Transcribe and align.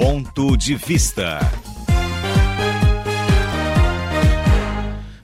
Ponto 0.00 0.56
de 0.56 0.76
Vista. 0.76 1.38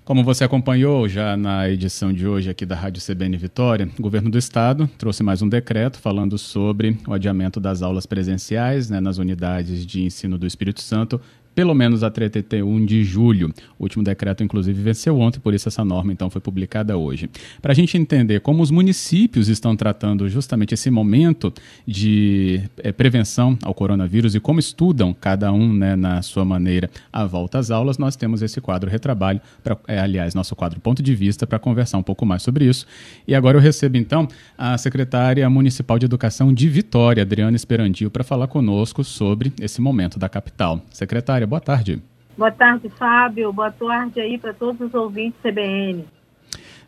Como 0.04 0.22
você 0.22 0.45
acompanhou 0.45 1.09
já 1.09 1.35
na 1.35 1.67
edição 1.71 2.12
de 2.12 2.29
hoje 2.29 2.51
aqui 2.51 2.67
da 2.67 2.77
Rádio 2.77 3.03
CBN 3.03 3.39
Vitória, 3.39 3.89
o 3.99 4.03
governo 4.03 4.29
do 4.29 4.37
estado 4.37 4.87
trouxe 4.99 5.23
mais 5.23 5.41
um 5.41 5.49
decreto 5.49 5.99
falando 5.99 6.37
sobre 6.37 6.99
o 7.09 7.15
adiamento 7.15 7.59
das 7.59 7.81
aulas 7.81 8.04
presenciais 8.04 8.91
né, 8.91 9.01
nas 9.01 9.17
unidades 9.17 9.86
de 9.86 10.02
ensino 10.02 10.36
do 10.36 10.46
Espírito 10.46 10.82
Santo 10.82 11.18
pelo 11.57 11.75
menos 11.75 12.04
a 12.04 12.11
31 12.11 12.84
de 12.84 13.02
julho. 13.02 13.50
O 13.79 13.84
último 13.84 14.04
decreto, 14.04 14.45
inclusive, 14.45 14.79
venceu 14.79 15.18
ontem, 15.18 15.41
por 15.41 15.54
isso 15.54 15.66
essa 15.66 15.82
norma 15.82 16.12
então 16.12 16.29
foi 16.29 16.39
publicada 16.39 16.98
hoje. 16.98 17.30
Para 17.62 17.72
a 17.72 17.75
gente 17.75 17.96
entender 17.96 18.40
como 18.40 18.62
os 18.62 18.71
municípios 18.71 19.48
estão 19.48 19.75
tratando 19.75 20.29
justamente 20.29 20.75
esse 20.75 20.90
momento 20.90 21.50
de 21.86 22.61
é, 22.77 22.93
prevenção 22.93 23.58
ao 23.62 23.72
coronavírus 23.72 24.34
e 24.34 24.40
como 24.40 24.61
estudam 24.61 25.14
cada 25.14 25.50
um 25.50 25.72
né, 25.72 25.96
na 25.96 26.21
sua 26.21 26.45
maneira 26.45 26.90
a 27.11 27.25
volta 27.25 27.59
às 27.59 27.70
aulas, 27.70 27.96
nós 27.96 28.17
temos 28.17 28.43
esse 28.43 28.61
quadro 28.61 28.90
Retrabalho, 28.90 29.40
pra, 29.64 29.79
é, 29.89 29.98
aliás, 29.98 30.34
nosso 30.34 30.54
quadro 30.54 30.79
Ponto 30.79 31.03
de 31.03 31.14
Vista, 31.14 31.46
para 31.46 31.59
conversar 31.59 31.96
um 31.96 32.03
pouco 32.03 32.27
mais 32.27 32.42
sobre 32.42 32.67
isso. 32.67 32.86
E 33.27 33.34
agora 33.34 33.56
eu 33.56 33.62
recebo 33.62 33.97
então 33.97 34.28
a 34.59 34.77
secretária 34.77 35.48
municipal 35.48 35.98
de 35.98 36.05
Educação 36.05 36.53
de 36.53 36.69
Vitória, 36.69 37.23
Adriana 37.23 37.56
Esperandio, 37.56 38.11
para 38.11 38.23
falar 38.23 38.47
conosco 38.47 39.03
sobre 39.03 39.55
esse 39.59 39.81
momento 39.81 40.19
da 40.19 40.28
capital. 40.28 40.83
Secretária, 40.91 41.45
boa 41.47 41.61
tarde. 41.61 42.03
Boa 42.36 42.50
tarde, 42.50 42.89
Fábio. 42.91 43.53
Boa 43.53 43.70
tarde 43.70 44.20
aí 44.20 44.37
para 44.37 44.53
todos 44.53 44.81
os 44.81 44.92
ouvintes 44.95 45.41
CBN. 45.42 46.05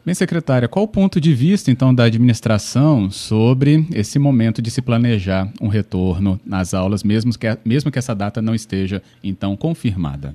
Bem, 0.04 0.14
secretária, 0.14 0.68
qual 0.68 0.84
o 0.84 0.88
ponto 0.88 1.20
de 1.20 1.34
vista, 1.34 1.70
então, 1.70 1.94
da 1.94 2.04
administração 2.04 3.10
sobre 3.10 3.86
esse 3.92 4.18
momento 4.18 4.62
de 4.62 4.70
se 4.70 4.80
planejar 4.80 5.50
um 5.60 5.68
retorno 5.68 6.40
nas 6.46 6.72
aulas, 6.72 7.02
mesmo 7.02 7.36
que, 7.36 7.46
mesmo 7.64 7.90
que 7.90 7.98
essa 7.98 8.14
data 8.14 8.40
não 8.40 8.54
esteja, 8.54 9.02
então, 9.22 9.56
confirmada? 9.56 10.34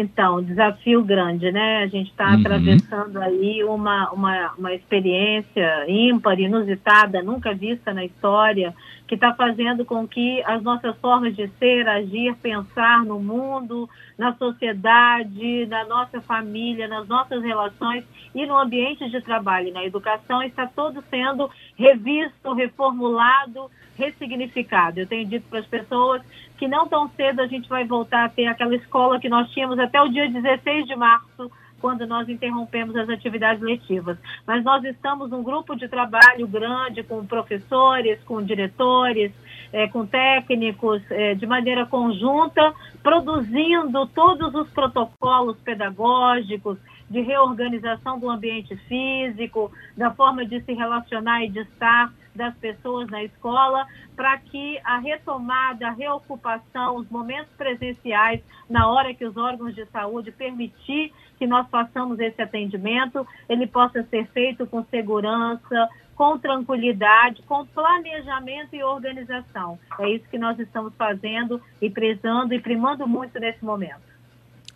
Então, 0.00 0.42
desafio 0.42 1.04
grande, 1.04 1.52
né? 1.52 1.82
A 1.82 1.86
gente 1.86 2.10
está 2.10 2.30
uhum. 2.30 2.40
atravessando 2.40 3.16
aí 3.18 3.62
uma, 3.62 4.10
uma, 4.10 4.52
uma 4.58 4.74
experiência 4.74 5.84
ímpar, 5.88 6.38
inusitada, 6.40 7.22
nunca 7.22 7.54
vista 7.54 7.94
na 7.94 8.04
história, 8.04 8.74
que 9.06 9.14
está 9.14 9.34
fazendo 9.34 9.84
com 9.84 10.08
que 10.08 10.42
as 10.44 10.62
nossas 10.62 10.96
formas 10.98 11.36
de 11.36 11.46
ser, 11.58 11.86
agir, 11.88 12.34
pensar 12.36 13.04
no 13.04 13.20
mundo, 13.20 13.88
na 14.18 14.34
sociedade, 14.34 15.66
na 15.66 15.84
nossa 15.84 16.20
família, 16.22 16.88
nas 16.88 17.06
nossas 17.06 17.42
relações 17.42 18.04
e 18.34 18.46
no 18.46 18.58
ambiente 18.58 19.08
de 19.08 19.20
trabalho, 19.20 19.72
na 19.72 19.84
educação, 19.84 20.42
está 20.42 20.66
todo 20.66 21.04
sendo 21.10 21.50
revisto, 21.76 22.52
reformulado, 22.52 23.70
ressignificado. 23.96 25.00
Eu 25.00 25.06
tenho 25.06 25.26
dito 25.26 25.46
para 25.48 25.60
as 25.60 25.66
pessoas 25.66 26.22
que 26.58 26.68
não 26.68 26.86
tão 26.86 27.08
cedo 27.10 27.40
a 27.40 27.46
gente 27.46 27.68
vai 27.68 27.84
voltar 27.84 28.24
a 28.24 28.28
ter 28.28 28.46
aquela 28.46 28.74
escola 28.74 29.20
que 29.20 29.28
nós 29.28 29.50
tínhamos 29.50 29.78
até 29.78 30.00
o 30.00 30.08
dia 30.08 30.30
16 30.30 30.86
de 30.86 30.96
março, 30.96 31.50
quando 31.80 32.06
nós 32.06 32.26
interrompemos 32.30 32.96
as 32.96 33.08
atividades 33.10 33.62
letivas. 33.62 34.16
Mas 34.46 34.64
nós 34.64 34.82
estamos 34.84 35.30
num 35.30 35.42
grupo 35.42 35.76
de 35.76 35.86
trabalho 35.86 36.46
grande 36.46 37.02
com 37.02 37.26
professores, 37.26 38.18
com 38.24 38.42
diretores, 38.42 39.32
é, 39.70 39.86
com 39.88 40.06
técnicos, 40.06 41.02
é, 41.10 41.34
de 41.34 41.46
maneira 41.46 41.84
conjunta, 41.84 42.72
produzindo 43.02 44.06
todos 44.06 44.54
os 44.54 44.70
protocolos 44.70 45.58
pedagógicos 45.58 46.78
de 47.14 47.20
reorganização 47.20 48.18
do 48.18 48.28
ambiente 48.28 48.76
físico, 48.88 49.70
da 49.96 50.10
forma 50.10 50.44
de 50.44 50.60
se 50.62 50.72
relacionar 50.72 51.44
e 51.44 51.48
de 51.48 51.60
estar 51.60 52.12
das 52.34 52.52
pessoas 52.56 53.08
na 53.08 53.22
escola, 53.22 53.86
para 54.16 54.36
que 54.38 54.80
a 54.82 54.98
retomada, 54.98 55.86
a 55.86 55.92
reocupação, 55.92 56.96
os 56.96 57.08
momentos 57.08 57.52
presenciais, 57.56 58.42
na 58.68 58.88
hora 58.88 59.14
que 59.14 59.24
os 59.24 59.36
órgãos 59.36 59.76
de 59.76 59.86
saúde 59.86 60.32
permitir 60.32 61.12
que 61.38 61.46
nós 61.46 61.68
façamos 61.70 62.18
esse 62.18 62.42
atendimento, 62.42 63.24
ele 63.48 63.68
possa 63.68 64.02
ser 64.04 64.26
feito 64.32 64.66
com 64.66 64.82
segurança, 64.86 65.88
com 66.16 66.36
tranquilidade, 66.36 67.42
com 67.42 67.64
planejamento 67.66 68.74
e 68.74 68.82
organização. 68.82 69.78
É 70.00 70.10
isso 70.10 70.28
que 70.28 70.38
nós 70.38 70.58
estamos 70.58 70.92
fazendo 70.96 71.62
e 71.80 71.88
prezando 71.88 72.52
e 72.54 72.60
primando 72.60 73.06
muito 73.06 73.38
nesse 73.38 73.64
momento. 73.64 74.13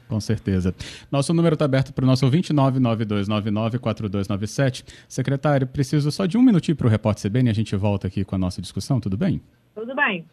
Com 0.08 0.20
certeza. 0.20 0.74
Nosso 1.12 1.34
número 1.34 1.54
está 1.54 1.66
aberto 1.66 1.92
para 1.92 2.02
o 2.02 2.06
nosso 2.06 2.26
2992994297. 2.30 4.84
Secretário, 5.06 5.66
preciso 5.66 6.10
só 6.10 6.24
de 6.24 6.38
um 6.38 6.42
minutinho 6.42 6.76
para 6.76 6.86
o 6.86 6.90
Repórter 6.90 7.30
CBN 7.30 7.48
e 7.48 7.50
a 7.50 7.54
gente 7.54 7.76
volta 7.76 8.06
aqui 8.06 8.24
com 8.24 8.34
a 8.34 8.38
nossa 8.38 8.62
discussão, 8.62 8.98
tudo 8.98 9.14
bem? 9.16 9.42
Tudo 9.74 9.94
bem. 9.94 10.24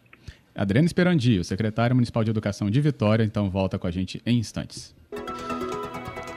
Adriana 0.56 0.86
Esperandio, 0.86 1.44
secretária 1.44 1.94
municipal 1.94 2.24
de 2.24 2.30
Educação 2.30 2.70
de 2.70 2.80
Vitória, 2.80 3.26
então 3.26 3.50
volta 3.50 3.78
com 3.78 3.88
a 3.88 3.92
gente 3.92 4.22
em 4.26 4.40
instantes. 4.40 4.96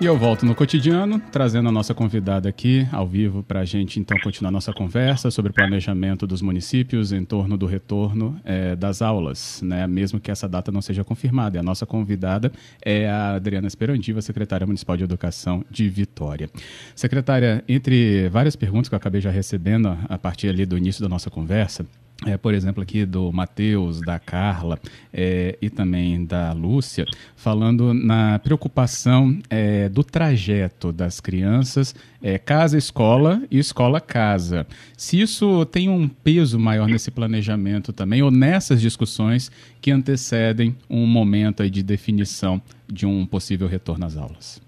E 0.00 0.04
eu 0.04 0.16
volto 0.16 0.46
no 0.46 0.54
cotidiano, 0.54 1.20
trazendo 1.32 1.68
a 1.68 1.72
nossa 1.72 1.92
convidada 1.92 2.48
aqui 2.48 2.86
ao 2.92 3.04
vivo 3.04 3.42
para 3.42 3.60
a 3.60 3.64
gente 3.64 3.98
então 3.98 4.16
continuar 4.20 4.52
nossa 4.52 4.72
conversa 4.72 5.28
sobre 5.28 5.50
o 5.50 5.54
planejamento 5.54 6.24
dos 6.24 6.40
municípios 6.40 7.10
em 7.10 7.24
torno 7.24 7.56
do 7.56 7.66
retorno 7.66 8.40
é, 8.44 8.76
das 8.76 9.02
aulas, 9.02 9.60
né? 9.60 9.88
mesmo 9.88 10.20
que 10.20 10.30
essa 10.30 10.48
data 10.48 10.70
não 10.70 10.80
seja 10.80 11.02
confirmada. 11.02 11.56
E 11.56 11.60
a 11.60 11.64
nossa 11.64 11.84
convidada 11.84 12.52
é 12.80 13.10
a 13.10 13.34
Adriana 13.34 13.66
Esperandiva, 13.66 14.22
secretária 14.22 14.64
municipal 14.64 14.96
de 14.96 15.02
Educação 15.02 15.64
de 15.68 15.88
Vitória. 15.88 16.48
Secretária, 16.94 17.64
entre 17.66 18.28
várias 18.28 18.54
perguntas 18.54 18.88
que 18.88 18.94
eu 18.94 18.98
acabei 18.98 19.20
já 19.20 19.32
recebendo 19.32 19.98
a 20.08 20.16
partir 20.16 20.48
ali 20.48 20.64
do 20.64 20.78
início 20.78 21.02
da 21.02 21.08
nossa 21.08 21.28
conversa, 21.28 21.84
é, 22.26 22.36
por 22.36 22.52
exemplo, 22.52 22.82
aqui 22.82 23.06
do 23.06 23.32
Matheus, 23.32 24.00
da 24.00 24.18
Carla 24.18 24.80
é, 25.12 25.56
e 25.62 25.70
também 25.70 26.24
da 26.24 26.52
Lúcia, 26.52 27.04
falando 27.36 27.94
na 27.94 28.40
preocupação 28.40 29.38
é, 29.48 29.88
do 29.88 30.02
trajeto 30.02 30.90
das 30.90 31.20
crianças, 31.20 31.94
é, 32.20 32.36
casa-escola 32.36 33.40
e 33.48 33.58
escola-casa. 33.58 34.66
Se 34.96 35.20
isso 35.20 35.64
tem 35.66 35.88
um 35.88 36.08
peso 36.08 36.58
maior 36.58 36.88
nesse 36.88 37.12
planejamento 37.12 37.92
também, 37.92 38.20
ou 38.20 38.32
nessas 38.32 38.80
discussões 38.80 39.48
que 39.80 39.92
antecedem 39.92 40.76
um 40.90 41.06
momento 41.06 41.68
de 41.70 41.84
definição 41.84 42.60
de 42.92 43.06
um 43.06 43.24
possível 43.24 43.68
retorno 43.68 44.04
às 44.04 44.16
aulas. 44.16 44.67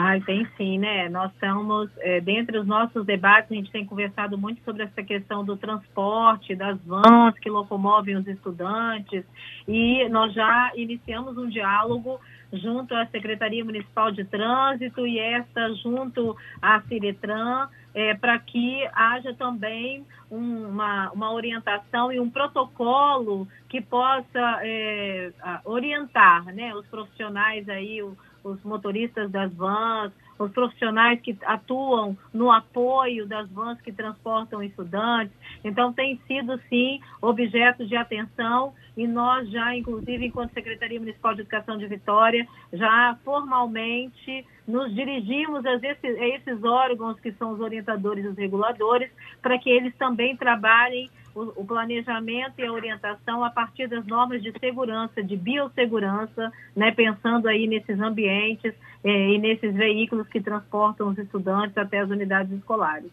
Ah, 0.00 0.16
tem 0.24 0.46
sim, 0.56 0.78
né? 0.78 1.08
Nós 1.08 1.32
estamos, 1.32 1.90
é, 1.98 2.20
dentre 2.20 2.56
os 2.56 2.64
nossos 2.64 3.04
debates, 3.04 3.50
a 3.50 3.54
gente 3.56 3.72
tem 3.72 3.84
conversado 3.84 4.38
muito 4.38 4.62
sobre 4.62 4.84
essa 4.84 5.02
questão 5.02 5.44
do 5.44 5.56
transporte, 5.56 6.54
das 6.54 6.78
vans 6.86 7.36
que 7.40 7.50
locomovem 7.50 8.14
os 8.14 8.24
estudantes, 8.28 9.24
e 9.66 10.08
nós 10.08 10.32
já 10.32 10.70
iniciamos 10.76 11.36
um 11.36 11.48
diálogo 11.48 12.20
junto 12.52 12.94
à 12.94 13.06
Secretaria 13.06 13.64
Municipal 13.64 14.12
de 14.12 14.24
Trânsito 14.24 15.04
e 15.04 15.18
esta 15.18 15.74
junto 15.74 16.36
à 16.62 16.80
Ciretran, 16.82 17.66
é, 17.92 18.14
para 18.14 18.38
que 18.38 18.88
haja 18.94 19.34
também 19.34 20.06
um, 20.30 20.68
uma, 20.68 21.10
uma 21.10 21.32
orientação 21.32 22.12
e 22.12 22.20
um 22.20 22.30
protocolo 22.30 23.48
que 23.68 23.80
possa 23.80 24.60
é, 24.62 25.32
orientar 25.64 26.44
né, 26.54 26.72
os 26.72 26.86
profissionais 26.86 27.68
aí, 27.68 28.00
o, 28.00 28.16
os 28.42 28.62
motoristas 28.62 29.30
das 29.30 29.52
vans, 29.54 30.12
os 30.38 30.52
profissionais 30.52 31.20
que 31.20 31.36
atuam 31.44 32.16
no 32.32 32.50
apoio 32.50 33.26
das 33.26 33.48
vans 33.50 33.80
que 33.80 33.92
transportam 33.92 34.62
estudantes. 34.62 35.34
Então, 35.64 35.92
tem 35.92 36.20
sido, 36.26 36.58
sim, 36.68 37.00
objeto 37.20 37.84
de 37.86 37.96
atenção 37.96 38.72
e 38.96 39.06
nós 39.06 39.48
já, 39.50 39.74
inclusive, 39.76 40.26
enquanto 40.26 40.52
Secretaria 40.52 40.98
Municipal 40.98 41.34
de 41.34 41.42
Educação 41.42 41.78
de 41.78 41.86
Vitória, 41.86 42.46
já 42.72 43.16
formalmente 43.24 44.44
nos 44.66 44.94
dirigimos 44.94 45.64
a 45.64 45.74
esses, 45.74 46.18
a 46.18 46.26
esses 46.26 46.64
órgãos 46.64 47.18
que 47.20 47.32
são 47.32 47.52
os 47.52 47.60
orientadores 47.60 48.24
e 48.24 48.28
os 48.28 48.36
reguladores 48.36 49.10
para 49.40 49.58
que 49.58 49.70
eles 49.70 49.94
também 49.96 50.36
trabalhem 50.36 51.10
o, 51.34 51.64
planejamento 51.64 52.54
e 52.58 52.64
a 52.64 52.72
orientação 52.72 53.44
a 53.44 53.50
partir 53.50 53.86
das 53.88 54.06
normas 54.06 54.42
de 54.42 54.52
segurança, 54.58 55.22
de 55.22 55.36
biossegurança, 55.36 56.52
né, 56.74 56.90
pensando 56.92 57.48
aí 57.48 57.66
nesses 57.66 58.00
ambientes 58.00 58.74
eh, 59.04 59.30
e 59.30 59.38
nesses 59.38 59.74
veículos 59.74 60.28
que 60.28 60.40
transportam 60.40 61.08
os 61.08 61.18
estudantes 61.18 61.76
até 61.76 62.00
as 62.00 62.10
unidades 62.10 62.52
escolares. 62.52 63.10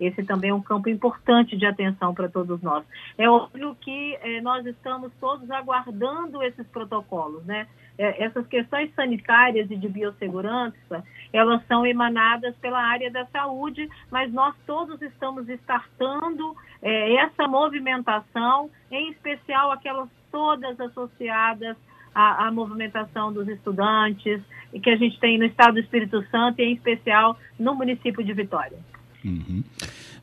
Esse 0.00 0.22
também 0.22 0.50
é 0.50 0.54
um 0.54 0.62
campo 0.62 0.88
importante 0.88 1.56
de 1.56 1.66
atenção 1.66 2.14
para 2.14 2.28
todos 2.28 2.62
nós. 2.62 2.84
É 3.16 3.28
óbvio 3.28 3.76
que 3.80 4.16
eh, 4.22 4.40
nós 4.40 4.64
estamos 4.64 5.12
todos 5.20 5.50
aguardando 5.50 6.42
esses 6.42 6.66
protocolos, 6.68 7.44
né? 7.44 7.66
É, 7.98 8.24
essas 8.24 8.46
questões 8.46 8.94
sanitárias 8.94 9.68
e 9.72 9.76
de 9.76 9.88
biossegurança, 9.88 11.02
elas 11.32 11.66
são 11.66 11.84
emanadas 11.84 12.54
pela 12.58 12.80
área 12.80 13.10
da 13.10 13.26
saúde, 13.26 13.88
mas 14.08 14.32
nós 14.32 14.54
todos 14.64 15.02
estamos 15.02 15.48
startando 15.48 16.54
é, 16.82 17.14
essa 17.16 17.48
movimentação, 17.48 18.70
em 18.90 19.10
especial 19.10 19.72
aquelas 19.72 20.08
todas 20.30 20.78
associadas 20.80 21.76
à, 22.14 22.46
à, 22.46 22.52
movimentação 22.52 23.32
dos 23.32 23.48
estudantes, 23.48 24.40
que 24.82 24.90
a 24.90 24.96
gente 24.96 25.18
tem 25.18 25.38
no 25.38 25.44
estado 25.44 25.74
do 25.74 25.80
Espírito 25.80 26.24
Santo 26.30 26.60
e 26.60 26.64
em 26.64 26.74
especial 26.74 27.38
no 27.58 27.74
município 27.74 28.22
de 28.22 28.32
Vitória. 28.32 28.78
Uhum. 29.24 29.64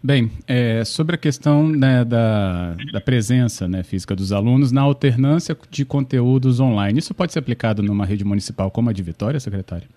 Bem, 0.01 0.31
é, 0.47 0.85
sobre 0.85 1.15
a 1.15 1.17
questão 1.17 1.67
né, 1.67 2.05
da, 2.05 2.75
da 2.93 3.01
presença 3.01 3.67
né, 3.67 3.83
física 3.83 4.15
dos 4.15 4.31
alunos 4.31 4.71
na 4.71 4.81
alternância 4.81 5.57
de 5.69 5.83
conteúdos 5.83 6.59
online, 6.59 6.99
isso 6.99 7.13
pode 7.13 7.33
ser 7.33 7.39
aplicado 7.39 7.81
numa 7.81 8.05
rede 8.05 8.23
municipal 8.23 8.69
como 8.69 8.89
a 8.89 8.93
de 8.93 9.01
Vitória, 9.01 9.39
secretário? 9.39 9.87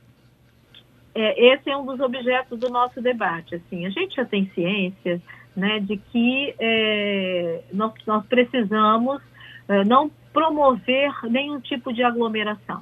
É, 1.14 1.55
esse 1.55 1.69
é 1.69 1.76
um 1.76 1.84
dos 1.84 2.00
objetos 2.00 2.58
do 2.58 2.70
nosso 2.70 3.02
debate. 3.02 3.56
Assim, 3.56 3.84
a 3.84 3.90
gente 3.90 4.16
já 4.16 4.25
tem 4.25 4.50
ciência 4.55 5.20
né, 5.58 5.81
de 5.81 5.96
que 5.96 6.55
é, 6.58 7.62
nós, 7.72 7.93
nós 8.06 8.25
precisamos 8.26 9.20
é, 9.69 9.84
não 9.84 10.10
promover 10.32 11.10
nenhum 11.28 11.60
tipo 11.60 11.93
de 11.93 12.02
aglomeração. 12.02 12.81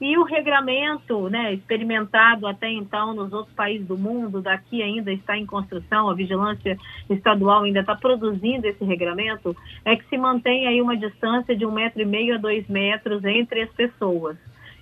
E 0.00 0.18
o 0.18 0.24
regramento, 0.24 1.30
né, 1.30 1.54
experimentado 1.54 2.46
até 2.46 2.70
então 2.70 3.14
nos 3.14 3.32
outros 3.32 3.54
países 3.54 3.86
do 3.86 3.96
mundo, 3.96 4.42
daqui 4.42 4.82
ainda 4.82 5.10
está 5.10 5.38
em 5.38 5.46
construção, 5.46 6.10
a 6.10 6.14
vigilância 6.14 6.76
estadual 7.08 7.62
ainda 7.62 7.80
está 7.80 7.94
produzindo 7.94 8.66
esse 8.66 8.84
regramento, 8.84 9.56
é 9.84 9.96
que 9.96 10.06
se 10.08 10.18
mantém 10.18 10.66
aí 10.66 10.82
uma 10.82 10.96
distância 10.96 11.56
de 11.56 11.64
um 11.64 11.72
metro 11.72 12.02
e 12.02 12.04
meio 12.04 12.34
a 12.34 12.38
dois 12.38 12.66
metros 12.68 13.24
entre 13.24 13.62
as 13.62 13.70
pessoas. 13.70 14.36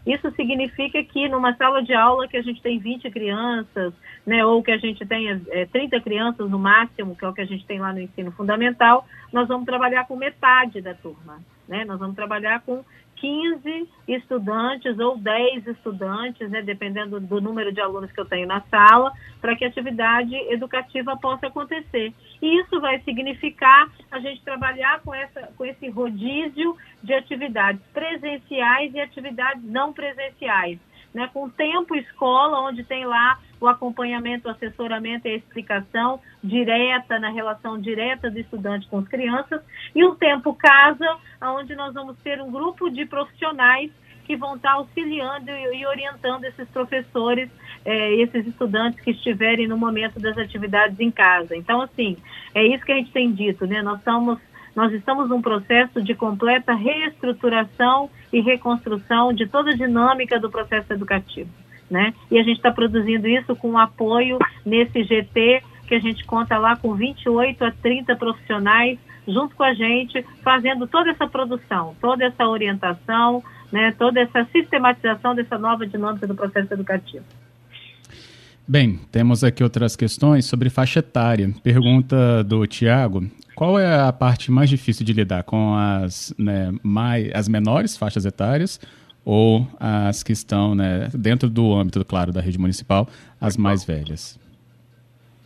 Isso 0.07 0.31
significa 0.33 1.03
que 1.03 1.29
numa 1.29 1.55
sala 1.57 1.83
de 1.83 1.95
aula 1.95 2.29
que 2.29 2.37
a 2.37 2.43
gente 2.43 2.61
tem 2.61 2.79
20 2.79 3.11
crianças, 3.11 3.95
né, 4.27 4.45
ou 4.45 4.63
que 4.63 4.71
a 4.71 4.77
gente 4.77 5.05
tenha 5.07 5.41
é, 5.49 5.65
30 5.67 6.01
crianças 6.01 6.51
no 6.51 6.59
máximo, 6.59 7.17
que 7.17 7.25
é 7.25 7.29
o 7.29 7.33
que 7.33 7.41
a 7.41 7.47
gente 7.47 7.65
tem 7.67 7.81
lá 7.81 7.93
no 7.93 8.01
ensino 8.01 8.31
fundamental, 8.33 9.07
nós 9.33 9.49
vamos 9.49 9.65
trabalhar 9.65 10.07
com 10.07 10.17
metade 10.17 10.81
da 10.83 10.95
turma. 10.95 11.41
Né? 11.67 11.85
Nós 11.85 11.99
vamos 11.99 12.15
trabalhar 12.15 12.61
com 12.61 12.85
15 13.25 13.89
estudantes 14.07 14.99
ou 14.99 15.17
10 15.17 15.67
estudantes, 15.69 16.51
né, 16.51 16.61
dependendo 16.61 17.19
do 17.19 17.41
número 17.41 17.73
de 17.73 17.81
alunos 17.81 18.13
que 18.13 18.21
eu 18.21 18.27
tenho 18.27 18.47
na 18.47 18.61
sala, 18.71 19.11
para 19.41 19.57
que 19.57 19.65
a 19.65 19.69
atividade 19.69 20.35
educativa 20.53 21.17
possa 21.17 21.47
acontecer. 21.47 22.13
E 22.43 22.61
isso 22.61 22.79
vai 22.83 23.01
significar 23.01 23.91
a 24.11 24.19
gente 24.19 24.43
trabalhar 24.43 25.01
com, 25.01 25.15
essa, 25.15 25.41
com 25.57 25.65
esse 25.65 25.89
rodízio 25.89 26.77
de 27.03 27.15
atividades 27.15 27.81
presenciais 27.95 28.93
e 28.93 29.01
atividades 29.01 29.65
não 29.65 29.91
presenciais 29.95 30.79
né, 31.15 31.31
com 31.33 31.49
tempo 31.49 31.95
escola, 31.95 32.61
onde 32.61 32.83
tem 32.83 33.07
lá 33.07 33.39
o 33.61 33.69
acompanhamento, 33.69 34.49
o 34.49 34.51
assessoramento 34.51 35.29
e 35.29 35.31
a 35.31 35.37
explicação 35.37 36.21
direta, 36.43 37.19
na 37.21 37.31
relação 37.31 37.81
direta 37.81 38.29
do 38.29 38.39
estudante 38.39 38.89
com 38.89 38.99
as 38.99 39.09
crianças, 39.09 39.63
e 39.95 40.05
o 40.05 40.17
tempo 40.17 40.53
casa, 40.55 41.07
onde 41.41 41.75
nós 41.77 41.95
vamos 41.95 42.17
ter 42.19 42.43
um 42.43 42.51
grupo 42.51 42.91
de 42.91 43.07
profissionais 43.07 43.91
que 44.25 44.37
vão 44.37 44.57
estar 44.57 44.73
auxiliando 44.73 45.51
e 45.51 45.87
orientando 45.87 46.45
esses 46.45 46.69
professores, 46.71 47.49
eh, 47.85 48.15
esses 48.17 48.47
estudantes 48.47 49.01
que 49.01 49.11
estiverem 49.11 49.69
no 49.69 49.77
momento 49.77 50.19
das 50.19 50.37
atividades 50.37 50.99
em 50.99 51.11
casa. 51.11 51.55
Então, 51.55 51.83
assim, 51.83 52.17
é 52.55 52.67
isso 52.67 52.85
que 52.85 52.93
a 52.93 52.97
gente 52.97 53.13
tem 53.13 53.31
dito, 53.31 53.67
né? 53.67 53.83
Nós 53.83 53.99
estamos 53.99 54.39
nós 54.75 54.93
estamos 54.93 55.29
num 55.29 55.41
processo 55.41 56.03
de 56.03 56.15
completa 56.15 56.75
reestruturação 56.75 58.11
e 58.33 58.41
reconstrução 58.41 59.33
de 59.33 59.47
toda 59.47 59.71
a 59.71 59.77
dinâmica 59.77 60.39
do 60.39 60.51
processo 60.51 60.93
educativo. 60.93 61.51
Né? 61.91 62.13
E 62.31 62.39
a 62.39 62.43
gente 62.43 62.57
está 62.57 62.73
produzindo 62.73 63.29
isso 63.29 63.55
com 63.55 63.79
apoio 63.79 64.39
nesse 64.65 65.05
GT, 65.05 65.63
que 65.87 65.95
a 65.95 66.01
gente 66.01 66.25
conta 66.25 66.59
lá 66.59 66.77
com 66.77 66.95
28 66.95 67.65
a 67.65 67.71
30 67.71 68.17
profissionais 68.17 68.99
junto 69.27 69.55
com 69.55 69.63
a 69.63 69.73
gente, 69.73 70.25
fazendo 70.43 70.87
toda 70.87 71.11
essa 71.11 71.27
produção, 71.27 71.95
toda 72.01 72.25
essa 72.25 72.47
orientação, 72.47 73.43
né, 73.73 73.95
toda 73.99 74.21
essa 74.21 74.45
sistematização 74.53 75.35
dessa 75.35 75.59
nova 75.59 75.87
dinâmica 75.87 76.27
do 76.27 76.35
processo 76.35 76.73
educativo. 76.75 77.25
Bem, 78.67 78.99
temos 79.13 79.45
aqui 79.45 79.63
outras 79.63 79.95
questões 79.95 80.47
sobre 80.47 80.71
faixa 80.71 81.01
etária. 81.01 81.55
Pergunta 81.63 82.43
do 82.43 82.67
Tiago: 82.67 83.29
qual 83.55 83.79
é 83.79 84.01
a 84.01 84.13
parte 84.13 84.51
mais 84.51 84.71
difícil 84.71 85.05
de 85.05 85.13
lidar 85.13 85.43
com 85.43 85.75
as, 85.75 86.33
né, 86.39 86.73
mais, 86.83 87.31
as 87.35 87.47
menores 87.47 87.97
faixas 87.97 88.25
etárias 88.25 88.81
ou 89.23 89.67
as 89.79 90.23
que 90.23 90.33
estão 90.33 90.75
né, 90.75 91.09
dentro 91.15 91.49
do 91.49 91.75
âmbito, 91.75 92.03
claro, 92.05 92.33
da 92.33 92.41
rede 92.41 92.59
municipal, 92.59 93.09
as 93.41 93.57
mais 93.57 93.85
velhas? 93.85 94.39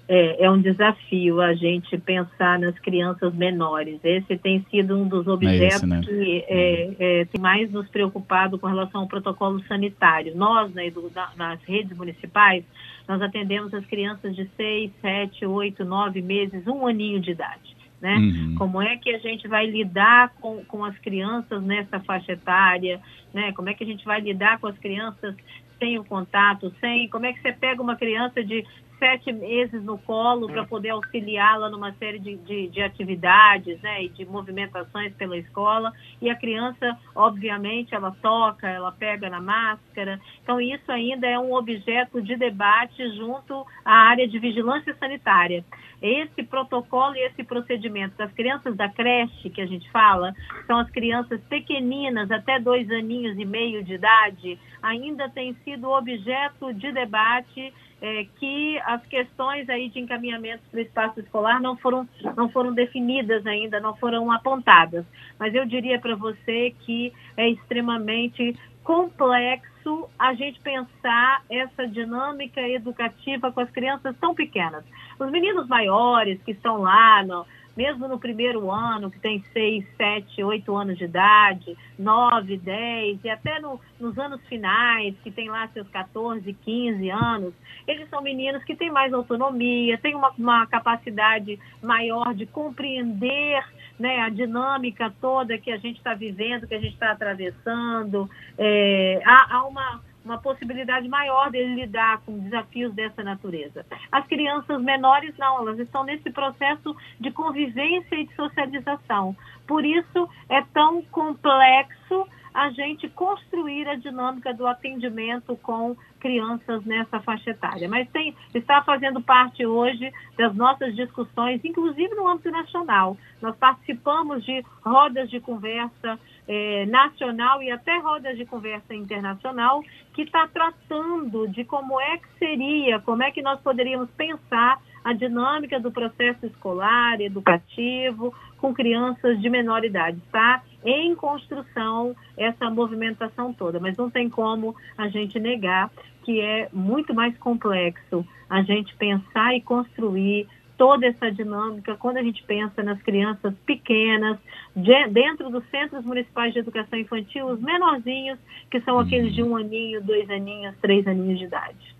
É, 0.08 0.44
é, 0.44 0.50
um 0.50 0.58
desafio 0.58 1.40
a 1.40 1.52
gente 1.52 1.98
pensar 1.98 2.58
nas 2.58 2.78
crianças 2.78 3.34
menores. 3.34 4.00
Esse 4.02 4.38
tem 4.38 4.64
sido 4.70 4.96
um 4.96 5.06
dos 5.06 5.26
objetos 5.26 5.62
é 5.62 5.66
esse, 5.66 5.86
né? 5.86 6.00
que 6.02 6.44
é, 6.48 6.94
é, 6.98 7.24
tem 7.26 7.40
mais 7.40 7.70
nos 7.70 7.86
preocupado 7.88 8.58
com 8.58 8.66
relação 8.66 9.02
ao 9.02 9.06
protocolo 9.06 9.62
sanitário. 9.64 10.34
Nós, 10.34 10.72
né, 10.72 10.90
do, 10.90 11.12
na, 11.14 11.30
nas 11.36 11.62
redes 11.64 11.94
municipais, 11.96 12.64
nós 13.06 13.20
atendemos 13.20 13.74
as 13.74 13.84
crianças 13.84 14.34
de 14.34 14.48
6, 14.56 14.90
7, 15.02 15.44
8, 15.44 15.84
9 15.84 16.22
meses, 16.22 16.66
um 16.66 16.86
aninho 16.86 17.20
de 17.20 17.32
idade 17.32 17.78
né? 18.00 18.16
Uhum. 18.16 18.54
Como 18.56 18.80
é 18.80 18.96
que 18.96 19.10
a 19.10 19.18
gente 19.18 19.48
vai 19.48 19.66
lidar 19.66 20.32
com, 20.40 20.64
com 20.64 20.84
as 20.84 20.96
crianças 20.98 21.62
nessa 21.62 22.00
faixa 22.00 22.32
etária, 22.32 23.00
né? 23.34 23.52
Como 23.52 23.68
é 23.68 23.74
que 23.74 23.84
a 23.84 23.86
gente 23.86 24.04
vai 24.04 24.20
lidar 24.20 24.58
com 24.58 24.66
as 24.66 24.78
crianças 24.78 25.34
sem 25.78 25.98
o 25.98 26.04
contato, 26.04 26.72
sem... 26.80 27.08
Como 27.08 27.26
é 27.26 27.32
que 27.32 27.40
você 27.40 27.52
pega 27.52 27.82
uma 27.82 27.96
criança 27.96 28.42
de 28.42 28.64
sete 28.98 29.32
meses 29.32 29.82
no 29.82 29.98
colo 29.98 30.48
para 30.48 30.64
poder 30.64 30.90
auxiliá-la 30.90 31.70
numa 31.70 31.92
série 31.94 32.18
de, 32.18 32.36
de, 32.36 32.68
de, 32.68 32.82
atividades 32.82 33.80
né, 33.80 34.04
e 34.04 34.08
de 34.08 34.24
movimentações 34.24 35.14
pela 35.14 35.36
escola. 35.36 35.92
E 36.20 36.28
a 36.28 36.36
criança, 36.36 36.98
obviamente, 37.14 37.94
ela 37.94 38.10
toca, 38.22 38.68
ela 38.68 38.92
pega 38.92 39.30
na 39.30 39.40
máscara. 39.40 40.20
Então, 40.42 40.60
isso 40.60 40.90
ainda 40.90 41.26
é 41.26 41.38
um 41.38 41.54
objeto 41.54 42.20
de 42.20 42.36
debate 42.36 43.16
junto 43.16 43.66
à 43.84 43.92
área 43.92 44.26
de 44.26 44.38
vigilância 44.38 44.94
sanitária. 44.98 45.64
Esse 46.00 46.44
protocolo 46.44 47.16
e 47.16 47.26
esse 47.26 47.42
procedimento 47.42 48.16
das 48.16 48.32
crianças 48.32 48.76
da 48.76 48.88
creche, 48.88 49.50
que 49.50 49.60
a 49.60 49.66
gente 49.66 49.90
fala, 49.90 50.32
são 50.66 50.78
as 50.78 50.88
crianças 50.90 51.40
pequeninas, 51.48 52.30
até 52.30 52.60
dois 52.60 52.88
aninhos 52.90 53.36
e 53.36 53.44
meio 53.44 53.82
de 53.82 53.94
idade, 53.94 54.58
ainda 54.80 55.28
tem 55.28 55.54
sido 55.64 55.90
objeto 55.90 56.72
de 56.72 56.92
debate 56.92 57.72
é, 58.00 58.26
que 58.38 58.78
as 58.84 59.04
questões 59.06 59.68
aí 59.68 59.88
de 59.88 59.98
encaminhamento 59.98 60.62
para 60.70 60.78
o 60.78 60.82
espaço 60.82 61.20
escolar 61.20 61.60
não 61.60 61.76
foram, 61.76 62.08
não 62.36 62.48
foram 62.48 62.72
definidas 62.72 63.46
ainda, 63.46 63.80
não 63.80 63.96
foram 63.96 64.30
apontadas. 64.30 65.04
Mas 65.38 65.54
eu 65.54 65.66
diria 65.66 65.98
para 65.98 66.14
você 66.14 66.74
que 66.80 67.12
é 67.36 67.48
extremamente 67.48 68.56
complexo 68.84 70.08
a 70.18 70.32
gente 70.34 70.60
pensar 70.60 71.42
essa 71.50 71.86
dinâmica 71.86 72.60
educativa 72.60 73.52
com 73.52 73.60
as 73.60 73.70
crianças 73.70 74.16
tão 74.20 74.34
pequenas. 74.34 74.84
Os 75.18 75.30
meninos 75.30 75.66
maiores 75.68 76.40
que 76.42 76.52
estão 76.52 76.78
lá 76.78 77.22
no, 77.24 77.44
mesmo 77.78 78.08
no 78.08 78.18
primeiro 78.18 78.72
ano, 78.72 79.08
que 79.08 79.20
tem 79.20 79.40
6, 79.52 79.86
7, 79.96 80.42
8 80.42 80.76
anos 80.76 80.98
de 80.98 81.04
idade, 81.04 81.78
9, 81.96 82.56
10, 82.56 83.20
e 83.22 83.30
até 83.30 83.60
no, 83.60 83.80
nos 84.00 84.18
anos 84.18 84.44
finais, 84.48 85.14
que 85.22 85.30
tem 85.30 85.48
lá 85.48 85.68
seus 85.68 85.88
14, 85.90 86.52
15 86.52 87.08
anos, 87.08 87.54
eles 87.86 88.10
são 88.10 88.20
meninos 88.20 88.64
que 88.64 88.74
têm 88.74 88.90
mais 88.90 89.12
autonomia, 89.12 89.96
têm 89.96 90.16
uma, 90.16 90.30
uma 90.36 90.66
capacidade 90.66 91.56
maior 91.80 92.34
de 92.34 92.46
compreender 92.46 93.64
né, 93.96 94.22
a 94.22 94.28
dinâmica 94.28 95.14
toda 95.20 95.56
que 95.56 95.70
a 95.70 95.76
gente 95.76 95.98
está 95.98 96.14
vivendo, 96.14 96.66
que 96.66 96.74
a 96.74 96.80
gente 96.80 96.94
está 96.94 97.12
atravessando. 97.12 98.28
É, 98.58 99.22
há, 99.24 99.56
há 99.56 99.64
uma 99.68 100.02
uma 100.28 100.38
possibilidade 100.38 101.08
maior 101.08 101.50
dele 101.50 101.74
lidar 101.74 102.20
com 102.24 102.38
desafios 102.38 102.94
dessa 102.94 103.22
natureza. 103.22 103.84
As 104.12 104.26
crianças 104.26 104.80
menores 104.82 105.34
não, 105.38 105.60
elas 105.60 105.78
estão 105.78 106.04
nesse 106.04 106.30
processo 106.30 106.94
de 107.18 107.30
convivência 107.30 108.14
e 108.14 108.26
de 108.26 108.34
socialização. 108.34 109.34
Por 109.66 109.84
isso 109.84 110.28
é 110.48 110.62
tão 110.72 111.02
complexo 111.02 112.26
a 112.52 112.70
gente 112.70 113.08
construir 113.08 113.88
a 113.88 113.94
dinâmica 113.94 114.52
do 114.52 114.66
atendimento 114.66 115.56
com 115.56 115.96
crianças 116.18 116.84
nessa 116.84 117.20
faixa 117.20 117.50
etária. 117.50 117.88
Mas 117.88 118.08
tem, 118.10 118.34
está 118.54 118.82
fazendo 118.82 119.20
parte 119.20 119.64
hoje 119.64 120.12
das 120.36 120.54
nossas 120.54 120.94
discussões, 120.96 121.64
inclusive 121.64 122.14
no 122.14 122.26
âmbito 122.28 122.50
nacional. 122.50 123.16
Nós 123.40 123.56
participamos 123.56 124.44
de 124.44 124.64
rodas 124.84 125.30
de 125.30 125.40
conversa 125.40 126.18
eh, 126.48 126.86
nacional 126.86 127.62
e 127.62 127.70
até 127.70 127.98
rodas 127.98 128.36
de 128.36 128.44
conversa 128.44 128.94
internacional 128.94 129.82
que 130.12 130.22
está 130.22 130.48
tratando 130.48 131.46
de 131.46 131.64
como 131.64 132.00
é 132.00 132.18
que 132.18 132.28
seria, 132.38 132.98
como 133.00 133.22
é 133.22 133.30
que 133.30 133.42
nós 133.42 133.60
poderíamos 133.60 134.10
pensar 134.10 134.80
a 135.04 135.12
dinâmica 135.12 135.78
do 135.78 135.92
processo 135.92 136.44
escolar, 136.46 137.20
educativo, 137.20 138.34
com 138.58 138.74
crianças 138.74 139.40
de 139.40 139.48
menor 139.48 139.84
idade. 139.84 140.18
Está 140.26 140.62
em 140.84 141.14
construção 141.14 142.14
essa 142.36 142.70
movimentação 142.70 143.52
toda, 143.52 143.80
mas 143.80 143.96
não 143.96 144.10
tem 144.10 144.28
como 144.28 144.74
a 144.96 145.08
gente 145.08 145.38
negar 145.38 145.90
que 146.24 146.40
é 146.40 146.68
muito 146.72 147.14
mais 147.14 147.36
complexo 147.38 148.24
a 148.50 148.62
gente 148.62 148.94
pensar 148.96 149.54
e 149.54 149.62
construir 149.62 150.46
toda 150.76 151.06
essa 151.06 151.30
dinâmica 151.30 151.96
quando 151.96 152.18
a 152.18 152.22
gente 152.22 152.42
pensa 152.44 152.82
nas 152.82 153.02
crianças 153.02 153.52
pequenas, 153.66 154.38
de, 154.74 155.08
dentro 155.08 155.50
dos 155.50 155.64
centros 155.70 156.04
municipais 156.04 156.52
de 156.52 156.60
educação 156.60 156.98
infantil, 156.98 157.46
os 157.46 157.60
menorzinhos, 157.60 158.38
que 158.70 158.80
são 158.82 158.98
aqueles 158.98 159.34
de 159.34 159.42
um 159.42 159.56
aninho, 159.56 160.00
dois 160.02 160.30
aninhos, 160.30 160.76
três 160.80 161.06
aninhos 161.06 161.38
de 161.38 161.46
idade. 161.46 161.96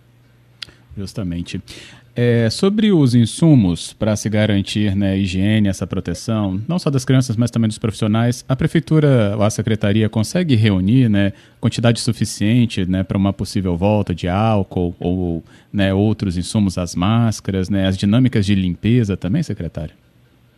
Justamente. 0.97 1.61
É, 2.21 2.51
sobre 2.51 2.91
os 2.91 3.15
insumos 3.15 3.93
para 3.93 4.17
se 4.17 4.29
garantir 4.29 4.97
né, 4.97 5.13
a 5.13 5.17
higiene, 5.17 5.69
essa 5.69 5.87
proteção, 5.87 6.61
não 6.67 6.77
só 6.77 6.91
das 6.91 7.05
crianças, 7.05 7.37
mas 7.37 7.49
também 7.49 7.69
dos 7.69 7.79
profissionais, 7.79 8.45
a 8.49 8.57
prefeitura 8.57 9.37
ou 9.37 9.45
a 9.45 9.51
secretaria 9.51 10.09
consegue 10.09 10.57
reunir 10.57 11.09
né, 11.09 11.33
quantidade 11.61 12.01
suficiente 12.01 12.85
né, 12.85 13.05
para 13.05 13.17
uma 13.17 13.33
possível 13.33 13.77
volta 13.77 14.13
de 14.13 14.27
álcool 14.27 14.97
ou 14.99 15.45
né, 15.73 15.95
outros 15.95 16.37
insumos, 16.37 16.77
as 16.77 16.97
máscaras, 16.97 17.69
né, 17.71 17.87
as 17.87 17.97
dinâmicas 17.97 18.45
de 18.45 18.57
limpeza 18.57 19.17
também, 19.17 19.45
secretário? 19.45 19.95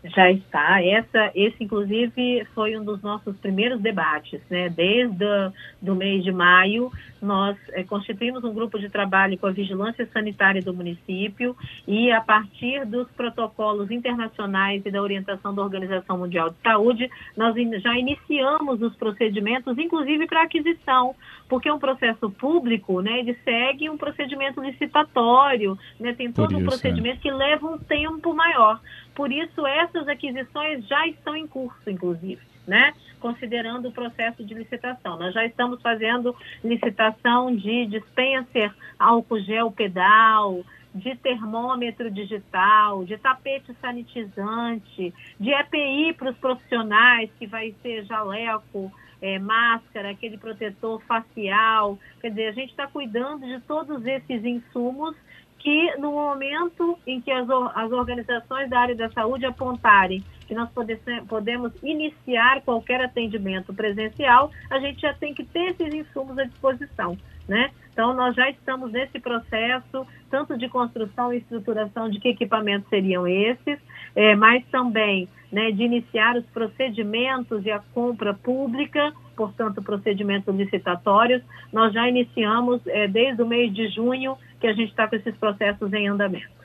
Já 0.02 0.30
está. 0.30 0.82
Essa, 0.82 1.30
esse, 1.34 1.62
inclusive, 1.62 2.46
foi 2.54 2.76
um 2.76 2.84
dos 2.84 3.02
nossos 3.02 3.36
primeiros 3.36 3.80
debates, 3.80 4.40
né? 4.48 4.70
Desde 4.70 5.52
o 5.82 5.94
mês 5.94 6.24
de 6.24 6.32
maio, 6.32 6.90
nós 7.20 7.56
é, 7.72 7.84
constituímos 7.84 8.42
um 8.42 8.54
grupo 8.54 8.78
de 8.78 8.88
trabalho 8.88 9.36
com 9.36 9.46
a 9.46 9.52
Vigilância 9.52 10.08
Sanitária 10.10 10.62
do 10.62 10.72
município 10.72 11.54
e, 11.86 12.10
a 12.10 12.20
partir 12.20 12.86
dos 12.86 13.08
protocolos 13.10 13.90
internacionais 13.90 14.82
e 14.86 14.90
da 14.90 15.02
orientação 15.02 15.54
da 15.54 15.62
Organização 15.62 16.16
Mundial 16.16 16.48
de 16.48 16.56
Saúde, 16.62 17.10
nós 17.36 17.54
in, 17.56 17.78
já 17.78 17.94
iniciamos 17.98 18.80
os 18.80 18.96
procedimentos, 18.96 19.76
inclusive 19.76 20.26
para 20.26 20.44
aquisição, 20.44 21.14
porque 21.46 21.68
é 21.68 21.72
um 21.72 21.78
processo 21.78 22.30
público, 22.30 23.02
né? 23.02 23.18
Ele 23.18 23.36
segue 23.44 23.90
um 23.90 23.98
procedimento 23.98 24.62
licitatório, 24.62 25.78
né? 25.98 26.14
Tem 26.14 26.32
todo 26.32 26.52
isso, 26.52 26.60
um 26.60 26.64
procedimento 26.64 27.18
é. 27.18 27.20
que 27.20 27.30
leva 27.30 27.66
um 27.66 27.78
tempo 27.78 28.32
maior. 28.32 28.80
Por 29.14 29.30
isso, 29.32 29.66
essas 29.66 30.08
aquisições 30.08 30.86
já 30.86 31.06
estão 31.06 31.36
em 31.36 31.46
curso, 31.46 31.88
inclusive, 31.88 32.40
né? 32.66 32.92
Considerando 33.18 33.88
o 33.88 33.92
processo 33.92 34.44
de 34.44 34.54
licitação. 34.54 35.18
Nós 35.18 35.34
já 35.34 35.44
estamos 35.44 35.80
fazendo 35.82 36.34
licitação 36.64 37.54
de 37.54 37.86
dispenser, 37.86 38.72
álcool 38.98 39.40
gel 39.40 39.70
pedal, 39.70 40.64
de 40.94 41.14
termômetro 41.16 42.10
digital, 42.10 43.04
de 43.04 43.16
tapete 43.18 43.74
sanitizante, 43.80 45.14
de 45.38 45.50
EPI 45.50 46.14
para 46.14 46.30
os 46.30 46.36
profissionais, 46.38 47.30
que 47.38 47.46
vai 47.46 47.74
ser 47.82 48.04
jaleco, 48.04 48.92
é, 49.22 49.38
máscara, 49.38 50.10
aquele 50.10 50.38
protetor 50.38 51.00
facial. 51.02 51.98
Quer 52.20 52.30
dizer, 52.30 52.46
a 52.48 52.52
gente 52.52 52.70
está 52.70 52.86
cuidando 52.86 53.46
de 53.46 53.60
todos 53.60 54.04
esses 54.04 54.44
insumos 54.44 55.14
que 55.60 55.96
no 55.98 56.12
momento 56.12 56.98
em 57.06 57.20
que 57.20 57.30
as, 57.30 57.46
as 57.74 57.92
organizações 57.92 58.68
da 58.68 58.80
área 58.80 58.94
da 58.94 59.10
saúde 59.10 59.44
apontarem 59.44 60.24
que 60.48 60.54
nós 60.54 60.68
pode, 60.70 60.98
podemos 61.28 61.72
iniciar 61.80 62.60
qualquer 62.62 63.00
atendimento 63.00 63.72
presencial, 63.72 64.50
a 64.68 64.80
gente 64.80 65.00
já 65.00 65.14
tem 65.14 65.32
que 65.32 65.44
ter 65.44 65.70
esses 65.70 65.94
insumos 65.94 66.36
à 66.38 66.44
disposição, 66.44 67.16
né? 67.46 67.70
Então, 67.92 68.14
nós 68.14 68.34
já 68.34 68.48
estamos 68.50 68.90
nesse 68.90 69.20
processo, 69.20 70.06
tanto 70.30 70.56
de 70.56 70.68
construção 70.68 71.32
e 71.32 71.38
estruturação 71.38 72.08
de 72.08 72.18
que 72.18 72.28
equipamentos 72.28 72.88
seriam 72.88 73.28
esses, 73.28 73.78
é, 74.16 74.34
mas 74.34 74.64
também 74.72 75.28
né, 75.52 75.70
de 75.70 75.82
iniciar 75.82 76.36
os 76.36 76.46
procedimentos 76.46 77.64
e 77.66 77.70
a 77.70 77.80
compra 77.92 78.32
pública, 78.32 79.12
portanto, 79.36 79.82
procedimentos 79.82 80.54
licitatórios. 80.54 81.42
Nós 81.72 81.92
já 81.92 82.08
iniciamos 82.08 82.80
é, 82.86 83.06
desde 83.06 83.42
o 83.42 83.46
mês 83.46 83.72
de 83.72 83.88
junho 83.88 84.36
que 84.60 84.66
a 84.66 84.72
gente 84.72 84.90
está 84.90 85.08
com 85.08 85.16
esses 85.16 85.36
processos 85.36 85.92
em 85.92 86.08
andamento. 86.08 86.60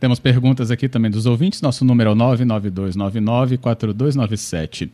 Temos 0.00 0.18
perguntas 0.20 0.70
aqui 0.70 0.88
também 0.88 1.10
dos 1.10 1.26
ouvintes. 1.26 1.60
Nosso 1.60 1.84
número 1.84 2.10
é 2.10 2.12
o 2.12 2.16
992994297. 2.16 4.88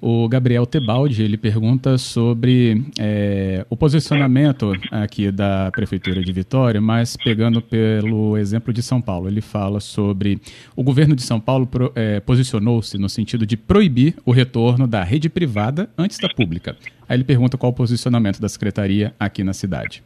O 0.00 0.28
Gabriel 0.28 0.66
Tebaldi 0.66 1.22
ele 1.22 1.36
pergunta 1.36 1.96
sobre 1.96 2.84
é, 2.98 3.64
o 3.70 3.76
posicionamento 3.76 4.72
aqui 4.90 5.30
da 5.30 5.70
Prefeitura 5.70 6.20
de 6.22 6.32
Vitória, 6.32 6.80
mas 6.80 7.16
pegando 7.16 7.62
pelo 7.62 8.36
exemplo 8.36 8.72
de 8.72 8.82
São 8.82 9.00
Paulo. 9.00 9.28
Ele 9.28 9.40
fala 9.40 9.78
sobre 9.78 10.40
o 10.74 10.82
governo 10.82 11.14
de 11.14 11.22
São 11.22 11.38
Paulo 11.38 11.70
é, 11.94 12.18
posicionou-se 12.20 12.98
no 12.98 13.08
sentido 13.08 13.46
de 13.46 13.56
proibir 13.56 14.16
o 14.24 14.32
retorno 14.32 14.88
da 14.88 15.04
rede 15.04 15.28
privada 15.28 15.88
antes 15.96 16.18
da 16.18 16.28
pública. 16.28 16.76
Aí 17.08 17.16
ele 17.16 17.22
pergunta 17.24 17.56
qual 17.56 17.70
o 17.70 17.74
posicionamento 17.74 18.40
da 18.40 18.48
Secretaria 18.48 19.14
aqui 19.18 19.44
na 19.44 19.52
cidade. 19.52 20.02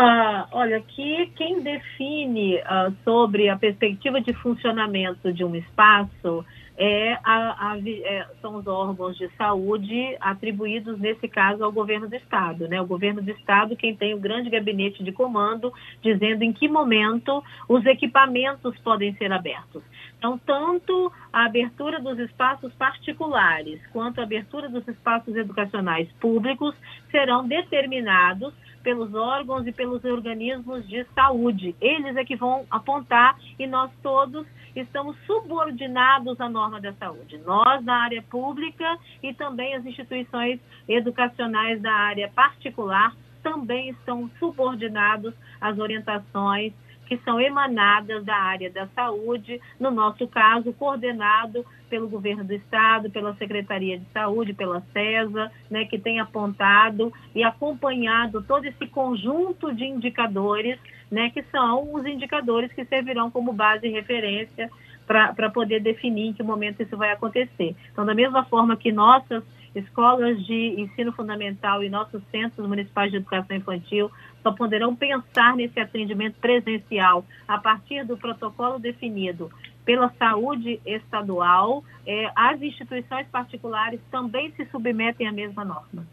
Ah, 0.00 0.46
olha, 0.52 0.76
aqui 0.76 1.26
quem 1.34 1.60
define 1.60 2.60
ah, 2.60 2.92
sobre 3.02 3.48
a 3.48 3.56
perspectiva 3.56 4.20
de 4.20 4.32
funcionamento 4.32 5.32
de 5.32 5.44
um 5.44 5.56
espaço 5.56 6.46
é 6.76 7.14
a, 7.24 7.72
a, 7.72 7.78
é, 7.80 8.24
são 8.40 8.54
os 8.54 8.66
órgãos 8.68 9.18
de 9.18 9.28
saúde 9.36 10.16
atribuídos, 10.20 10.96
nesse 11.00 11.26
caso, 11.26 11.64
ao 11.64 11.72
governo 11.72 12.08
do 12.08 12.14
Estado. 12.14 12.68
Né? 12.68 12.80
O 12.80 12.86
governo 12.86 13.20
do 13.20 13.28
Estado, 13.32 13.74
quem 13.74 13.96
tem 13.96 14.14
o 14.14 14.20
grande 14.20 14.48
gabinete 14.48 15.02
de 15.02 15.10
comando, 15.10 15.72
dizendo 16.00 16.44
em 16.44 16.52
que 16.52 16.68
momento 16.68 17.42
os 17.68 17.84
equipamentos 17.84 18.78
podem 18.78 19.12
ser 19.16 19.32
abertos. 19.32 19.82
Então, 20.16 20.38
tanto 20.38 21.12
a 21.32 21.46
abertura 21.46 22.00
dos 22.00 22.16
espaços 22.20 22.72
particulares 22.74 23.84
quanto 23.92 24.20
a 24.20 24.22
abertura 24.22 24.68
dos 24.68 24.86
espaços 24.86 25.34
educacionais 25.34 26.08
públicos 26.20 26.76
serão 27.10 27.48
determinados 27.48 28.54
pelos 28.82 29.14
órgãos 29.14 29.66
e 29.66 29.72
pelos 29.72 30.04
organismos 30.04 30.86
de 30.88 31.04
saúde. 31.14 31.74
Eles 31.80 32.16
é 32.16 32.24
que 32.24 32.36
vão 32.36 32.66
apontar 32.70 33.38
e 33.58 33.66
nós 33.66 33.90
todos 34.02 34.46
estamos 34.74 35.16
subordinados 35.26 36.40
à 36.40 36.48
norma 36.48 36.80
da 36.80 36.92
saúde. 36.94 37.38
Nós, 37.38 37.84
da 37.84 37.94
área 37.94 38.22
pública 38.22 38.98
e 39.22 39.34
também 39.34 39.74
as 39.74 39.84
instituições 39.84 40.60
educacionais 40.88 41.80
da 41.80 41.92
área 41.92 42.28
particular 42.28 43.14
também 43.42 43.90
estão 43.90 44.30
subordinados 44.38 45.34
às 45.60 45.78
orientações 45.78 46.72
que 47.08 47.16
são 47.24 47.40
emanadas 47.40 48.22
da 48.24 48.36
área 48.36 48.70
da 48.70 48.86
saúde, 48.88 49.58
no 49.80 49.90
nosso 49.90 50.28
caso, 50.28 50.72
coordenado 50.74 51.64
pelo 51.88 52.06
governo 52.06 52.44
do 52.44 52.52
estado, 52.52 53.10
pela 53.10 53.34
Secretaria 53.36 53.98
de 53.98 54.04
Saúde, 54.12 54.52
pela 54.52 54.82
CESA, 54.92 55.50
né, 55.70 55.86
que 55.86 55.98
tem 55.98 56.20
apontado 56.20 57.10
e 57.34 57.42
acompanhado 57.42 58.42
todo 58.42 58.66
esse 58.66 58.86
conjunto 58.88 59.74
de 59.74 59.84
indicadores, 59.84 60.78
né, 61.10 61.30
que 61.30 61.42
são 61.44 61.94
os 61.94 62.04
indicadores 62.04 62.70
que 62.72 62.84
servirão 62.84 63.30
como 63.30 63.54
base 63.54 63.86
e 63.86 63.90
referência 63.90 64.70
para 65.06 65.48
poder 65.48 65.80
definir 65.80 66.26
em 66.26 66.32
que 66.34 66.42
momento 66.42 66.82
isso 66.82 66.94
vai 66.94 67.10
acontecer. 67.10 67.74
Então, 67.90 68.04
da 68.04 68.14
mesma 68.14 68.44
forma 68.44 68.76
que 68.76 68.92
nossas 68.92 69.42
escolas 69.74 70.44
de 70.44 70.74
ensino 70.78 71.12
fundamental 71.12 71.82
e 71.82 71.88
nossos 71.88 72.22
centros 72.30 72.66
municipais 72.66 73.10
de 73.10 73.16
educação 73.16 73.56
infantil 73.56 74.10
só 74.42 74.52
poderão 74.52 74.94
pensar 74.94 75.56
nesse 75.56 75.78
atendimento 75.80 76.36
presencial 76.40 77.24
a 77.46 77.58
partir 77.58 78.04
do 78.04 78.16
protocolo 78.16 78.78
definido 78.78 79.50
pela 79.88 80.12
saúde 80.18 80.78
estadual, 80.84 81.82
é, 82.06 82.30
as 82.36 82.60
instituições 82.60 83.26
particulares 83.32 83.98
também 84.10 84.52
se 84.54 84.66
submetem 84.66 85.26
à 85.26 85.32
mesma 85.32 85.64
norma. 85.64 86.06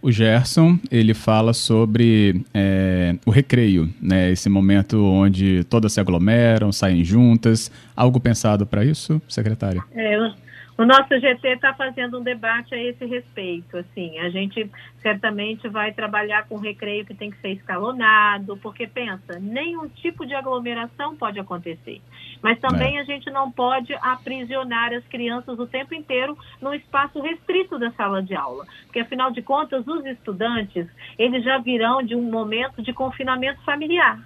O 0.00 0.12
Gerson, 0.12 0.78
ele 0.88 1.14
fala 1.14 1.52
sobre 1.52 2.44
é, 2.54 3.16
o 3.26 3.30
recreio, 3.30 3.92
né? 4.00 4.30
Esse 4.30 4.48
momento 4.48 5.02
onde 5.02 5.64
todas 5.64 5.94
se 5.94 5.98
aglomeram, 5.98 6.70
saem 6.70 7.02
juntas. 7.02 7.72
Algo 7.96 8.20
pensado 8.20 8.66
para 8.66 8.84
isso, 8.84 9.20
secretária? 9.26 9.82
É, 9.92 10.30
o 10.76 10.84
nosso 10.84 11.08
GT 11.08 11.48
está 11.48 11.72
fazendo 11.72 12.18
um 12.18 12.22
debate 12.22 12.74
a 12.74 12.82
esse 12.82 13.04
respeito. 13.04 13.76
Assim, 13.76 14.18
a 14.18 14.28
gente 14.28 14.68
certamente 15.00 15.68
vai 15.68 15.92
trabalhar 15.92 16.48
com 16.48 16.56
recreio 16.56 17.06
que 17.06 17.14
tem 17.14 17.30
que 17.30 17.40
ser 17.40 17.50
escalonado, 17.50 18.56
porque 18.56 18.86
pensa, 18.86 19.38
nenhum 19.38 19.88
tipo 19.88 20.26
de 20.26 20.34
aglomeração 20.34 21.16
pode 21.16 21.38
acontecer. 21.38 22.02
Mas 22.42 22.58
também 22.58 22.98
é. 22.98 23.00
a 23.00 23.04
gente 23.04 23.30
não 23.30 23.50
pode 23.52 23.94
aprisionar 23.94 24.92
as 24.92 25.04
crianças 25.06 25.58
o 25.58 25.66
tempo 25.66 25.94
inteiro 25.94 26.36
num 26.60 26.74
espaço 26.74 27.20
restrito 27.20 27.78
da 27.78 27.92
sala 27.92 28.20
de 28.22 28.34
aula, 28.34 28.66
porque 28.84 29.00
afinal 29.00 29.30
de 29.30 29.42
contas 29.42 29.86
os 29.86 30.04
estudantes 30.04 30.88
eles 31.16 31.44
já 31.44 31.58
virão 31.58 32.02
de 32.02 32.16
um 32.16 32.22
momento 32.22 32.82
de 32.82 32.92
confinamento 32.92 33.62
familiar, 33.62 34.18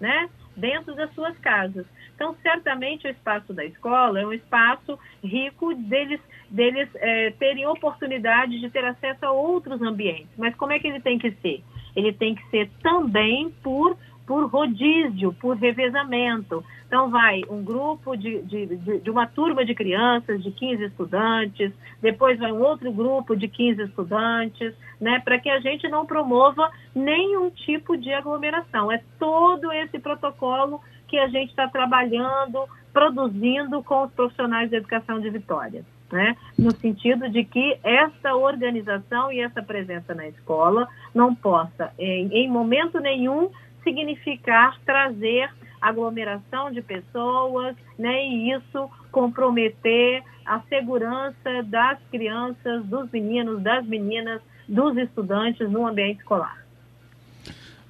né? 0.00 0.30
Dentro 0.56 0.94
das 0.94 1.12
suas 1.14 1.36
casas. 1.38 1.86
Então, 2.14 2.36
certamente 2.42 3.06
o 3.06 3.10
espaço 3.10 3.52
da 3.54 3.64
escola 3.64 4.20
é 4.20 4.26
um 4.26 4.32
espaço 4.32 4.98
rico 5.24 5.74
deles, 5.74 6.20
deles 6.50 6.88
é, 6.96 7.30
terem 7.32 7.66
oportunidade 7.66 8.60
de 8.60 8.68
ter 8.68 8.84
acesso 8.84 9.24
a 9.24 9.32
outros 9.32 9.80
ambientes. 9.80 10.28
Mas 10.36 10.54
como 10.54 10.72
é 10.72 10.78
que 10.78 10.88
ele 10.88 11.00
tem 11.00 11.18
que 11.18 11.30
ser? 11.30 11.62
Ele 11.96 12.12
tem 12.12 12.34
que 12.34 12.46
ser 12.50 12.70
também 12.82 13.50
por 13.62 13.96
por 14.30 14.48
rodízio, 14.48 15.32
por 15.32 15.56
revezamento. 15.56 16.64
Então, 16.86 17.10
vai 17.10 17.42
um 17.50 17.64
grupo 17.64 18.14
de, 18.14 18.40
de, 18.42 18.76
de, 19.00 19.10
uma 19.10 19.26
turma 19.26 19.64
de 19.64 19.74
crianças, 19.74 20.40
de 20.40 20.52
15 20.52 20.84
estudantes, 20.84 21.72
depois 22.00 22.38
vai 22.38 22.52
um 22.52 22.62
outro 22.62 22.92
grupo 22.92 23.34
de 23.34 23.48
15 23.48 23.82
estudantes, 23.82 24.72
né, 25.00 25.20
para 25.24 25.36
que 25.40 25.50
a 25.50 25.58
gente 25.58 25.88
não 25.88 26.06
promova 26.06 26.70
nenhum 26.94 27.50
tipo 27.50 27.96
de 27.96 28.12
aglomeração. 28.12 28.92
É 28.92 29.02
todo 29.18 29.72
esse 29.72 29.98
protocolo 29.98 30.80
que 31.08 31.18
a 31.18 31.26
gente 31.26 31.50
está 31.50 31.66
trabalhando, 31.66 32.68
produzindo 32.92 33.82
com 33.82 34.04
os 34.04 34.12
profissionais 34.12 34.70
de 34.70 34.76
educação 34.76 35.18
de 35.18 35.28
Vitória. 35.28 35.84
Né? 36.12 36.36
no 36.58 36.72
sentido 36.72 37.30
de 37.30 37.44
que 37.44 37.78
essa 37.84 38.34
organização 38.34 39.30
e 39.30 39.38
essa 39.38 39.62
presença 39.62 40.12
na 40.12 40.26
escola 40.26 40.88
não 41.14 41.36
possa, 41.36 41.92
em, 41.96 42.26
em 42.32 42.50
momento 42.50 42.98
nenhum, 42.98 43.48
significar 43.82 44.78
trazer 44.84 45.50
aglomeração 45.80 46.70
de 46.70 46.82
pessoas, 46.82 47.74
né, 47.98 48.26
e 48.26 48.52
isso 48.52 48.90
comprometer 49.10 50.22
a 50.44 50.60
segurança 50.68 51.62
das 51.64 51.98
crianças, 52.10 52.84
dos 52.84 53.10
meninos, 53.10 53.62
das 53.62 53.86
meninas, 53.86 54.42
dos 54.68 54.96
estudantes 54.96 55.70
no 55.70 55.86
ambiente 55.86 56.18
escolar. 56.18 56.60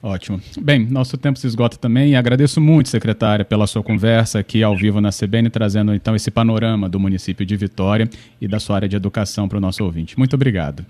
Ótimo. 0.03 0.41
Bem, 0.59 0.87
nosso 0.87 1.19
tempo 1.19 1.39
se 1.39 1.47
esgota 1.47 1.77
também 1.77 2.13
e 2.13 2.17
agradeço 2.17 2.59
muito, 2.59 2.89
secretária, 2.89 3.45
pela 3.45 3.67
sua 3.67 3.83
conversa 3.83 4.39
aqui 4.39 4.63
ao 4.63 4.75
vivo 4.75 4.99
na 4.99 5.11
CBN, 5.11 5.51
trazendo 5.51 5.95
então 5.95 6.17
esse 6.17 6.31
panorama 6.31 6.89
do 6.89 6.99
município 6.99 7.45
de 7.45 7.55
Vitória 7.55 8.09
e 8.41 8.49
da 8.49 8.59
sua 8.59 8.77
área 8.77 8.89
de 8.89 8.97
educação 8.97 9.47
para 9.47 9.59
o 9.59 9.61
nosso 9.61 9.85
ouvinte. 9.85 10.19
Muito 10.19 10.35
obrigado. 10.35 10.87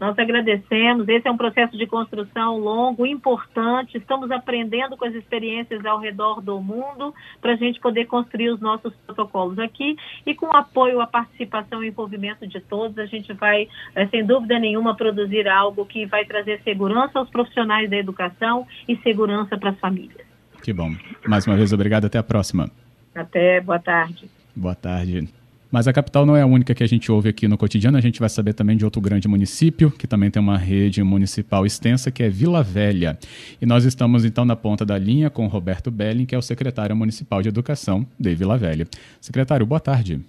Nós 0.00 0.18
agradecemos. 0.18 1.08
Esse 1.08 1.26
é 1.26 1.30
um 1.30 1.36
processo 1.36 1.76
de 1.76 1.86
construção 1.86 2.58
longo, 2.58 3.04
importante. 3.06 3.98
Estamos 3.98 4.30
aprendendo 4.30 4.96
com 4.96 5.04
as 5.04 5.14
experiências 5.14 5.84
ao 5.84 5.98
redor 5.98 6.40
do 6.40 6.60
mundo 6.60 7.14
para 7.40 7.52
a 7.52 7.56
gente 7.56 7.80
poder 7.80 8.06
construir 8.06 8.50
os 8.50 8.60
nossos 8.60 8.94
protocolos 9.06 9.58
aqui. 9.58 9.96
E 10.24 10.34
com 10.34 10.46
o 10.46 10.56
apoio, 10.56 11.00
a 11.00 11.06
participação 11.06 11.82
e 11.82 11.88
envolvimento 11.88 12.46
de 12.46 12.60
todos, 12.60 12.96
a 12.98 13.06
gente 13.06 13.32
vai, 13.32 13.68
eh, 13.94 14.06
sem 14.08 14.24
dúvida 14.24 14.58
nenhuma, 14.58 14.94
produzir 14.94 15.48
algo 15.48 15.84
que 15.84 16.06
vai 16.06 16.24
trazer 16.24 16.60
segurança 16.62 17.18
aos 17.18 17.28
profissionais 17.30 17.90
da 17.90 17.96
educação 17.96 18.66
e 18.86 18.96
segurança 18.98 19.58
para 19.58 19.70
as 19.70 19.78
famílias. 19.80 20.26
Que 20.62 20.72
bom. 20.72 20.90
Mais 21.26 21.46
uma 21.46 21.56
vez, 21.56 21.72
obrigado. 21.72 22.04
Até 22.04 22.18
a 22.18 22.22
próxima. 22.22 22.70
Até. 23.14 23.60
Boa 23.60 23.78
tarde. 23.78 24.30
Boa 24.54 24.74
tarde. 24.74 25.37
Mas 25.70 25.86
a 25.86 25.92
capital 25.92 26.24
não 26.24 26.34
é 26.34 26.40
a 26.40 26.46
única 26.46 26.74
que 26.74 26.82
a 26.82 26.86
gente 26.86 27.12
ouve 27.12 27.28
aqui 27.28 27.46
no 27.46 27.58
cotidiano, 27.58 27.98
a 27.98 28.00
gente 28.00 28.20
vai 28.20 28.28
saber 28.28 28.54
também 28.54 28.76
de 28.76 28.84
outro 28.86 29.02
grande 29.02 29.28
município, 29.28 29.90
que 29.90 30.06
também 30.06 30.30
tem 30.30 30.40
uma 30.40 30.56
rede 30.56 31.02
municipal 31.02 31.66
extensa, 31.66 32.10
que 32.10 32.22
é 32.22 32.28
Vila 32.28 32.62
Velha. 32.62 33.18
E 33.60 33.66
nós 33.66 33.84
estamos 33.84 34.24
então 34.24 34.46
na 34.46 34.56
ponta 34.56 34.86
da 34.86 34.96
linha 34.96 35.28
com 35.28 35.46
Roberto 35.46 35.90
Belling, 35.90 36.24
que 36.24 36.34
é 36.34 36.38
o 36.38 36.42
secretário 36.42 36.96
municipal 36.96 37.42
de 37.42 37.50
educação 37.50 38.06
de 38.18 38.34
Vila 38.34 38.56
Velha. 38.56 38.86
Secretário, 39.20 39.66
boa 39.66 39.80
tarde. 39.80 40.20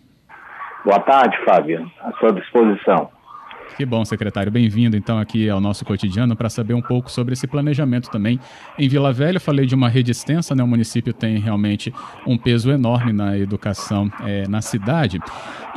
Boa 0.84 1.00
tarde, 1.00 1.38
Fábio. 1.46 1.90
À 2.02 2.12
sua 2.20 2.34
disposição. 2.34 3.10
Que 3.80 3.86
bom, 3.86 4.04
secretário. 4.04 4.52
Bem-vindo, 4.52 4.98
então, 4.98 5.18
aqui 5.18 5.50
ao 5.50 5.62
nosso 5.62 5.86
cotidiano 5.86 6.36
para 6.36 6.50
saber 6.50 6.74
um 6.74 6.82
pouco 6.82 7.10
sobre 7.10 7.32
esse 7.32 7.48
planejamento 7.48 8.10
também. 8.12 8.38
Em 8.78 8.90
Vila 8.90 9.14
Velha, 9.14 9.38
eu 9.38 9.42
falei 9.42 9.66
de 9.66 9.74
uma 9.74 9.88
rede 9.88 10.12
extensa, 10.12 10.54
né? 10.54 10.62
O 10.62 10.68
município 10.68 11.14
tem 11.14 11.38
realmente 11.38 11.94
um 12.28 12.38
peso 12.38 12.70
enorme 12.72 13.14
na 13.14 13.38
educação 13.38 14.12
é, 14.26 14.46
na 14.50 14.60
cidade. 14.62 15.18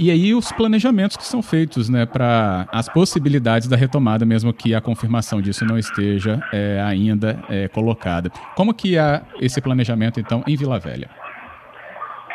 E 0.00 0.10
aí 0.10 0.34
os 0.34 0.50
planejamentos 0.50 1.16
que 1.16 1.22
são 1.22 1.40
feitos, 1.40 1.88
né, 1.88 2.04
para 2.04 2.66
as 2.72 2.88
possibilidades 2.88 3.68
da 3.68 3.76
retomada, 3.76 4.26
mesmo 4.26 4.52
que 4.52 4.74
a 4.74 4.80
confirmação 4.80 5.40
disso 5.40 5.64
não 5.64 5.78
esteja 5.78 6.42
é, 6.52 6.82
ainda 6.84 7.38
é, 7.48 7.68
colocada. 7.68 8.30
Como 8.56 8.74
que 8.74 8.98
é 8.98 9.22
esse 9.40 9.60
planejamento, 9.60 10.18
então, 10.18 10.42
em 10.44 10.56
Vila 10.56 10.80
Velha? 10.80 11.08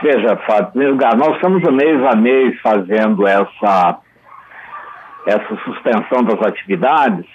Veja, 0.01 0.37
Fábio, 0.47 0.95
nós 0.95 1.35
estamos 1.35 1.61
mês 1.73 2.01
a 2.05 2.15
mês 2.15 2.57
fazendo 2.61 3.27
essa 3.27 3.99
essa 5.27 5.55
suspensão 5.65 6.23
das 6.23 6.41
atividades, 6.47 7.25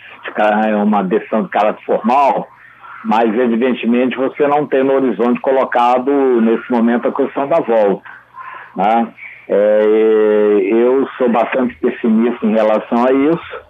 é 0.66 0.76
uma 0.76 1.02
decisão 1.04 1.42
de 1.42 1.50
caráter 1.50 1.84
formal, 1.84 2.48
mas 3.04 3.26
evidentemente 3.38 4.16
você 4.16 4.46
não 4.46 4.66
tem 4.66 4.82
no 4.82 4.94
horizonte 4.94 5.40
colocado 5.40 6.10
nesse 6.40 6.70
momento 6.70 7.08
a 7.08 7.12
questão 7.12 7.46
da 7.46 7.60
volta. 7.60 8.08
Né? 8.76 9.08
É, 9.48 9.82
eu 10.70 11.06
sou 11.18 11.28
bastante 11.28 11.74
pessimista 11.74 12.46
em 12.46 12.52
relação 12.52 13.04
a 13.04 13.12
isso 13.12 13.60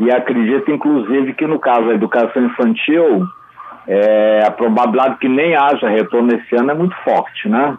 e 0.00 0.10
acredito 0.10 0.70
inclusive 0.72 1.34
que 1.34 1.46
no 1.46 1.60
caso 1.60 1.86
da 1.86 1.94
educação 1.94 2.44
infantil 2.44 3.24
é, 3.86 4.40
a 4.44 4.50
probabilidade 4.50 5.18
que 5.18 5.28
nem 5.28 5.54
haja 5.54 5.88
retorno 5.88 6.34
esse 6.34 6.56
ano 6.56 6.70
é 6.70 6.74
muito 6.74 6.96
forte, 7.04 7.48
né? 7.48 7.76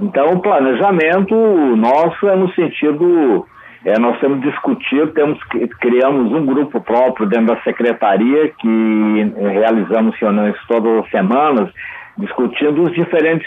Então 0.00 0.32
o 0.32 0.40
planejamento 0.40 1.34
nosso 1.76 2.28
é 2.28 2.36
no 2.36 2.50
sentido 2.54 3.46
é, 3.84 3.98
nós 3.98 4.18
temos 4.18 4.40
discutido, 4.40 5.12
temos, 5.12 5.38
criamos 5.80 6.32
um 6.32 6.46
grupo 6.46 6.80
próprio 6.80 7.26
dentro 7.28 7.54
da 7.54 7.62
secretaria 7.62 8.48
que 8.58 9.32
eh, 9.36 9.48
realizamos 9.48 10.16
reuniões 10.18 10.56
todas 10.66 11.04
as 11.04 11.10
semanas, 11.10 11.70
discutindo 12.16 12.82
os 12.82 12.92
diferentes 12.94 13.46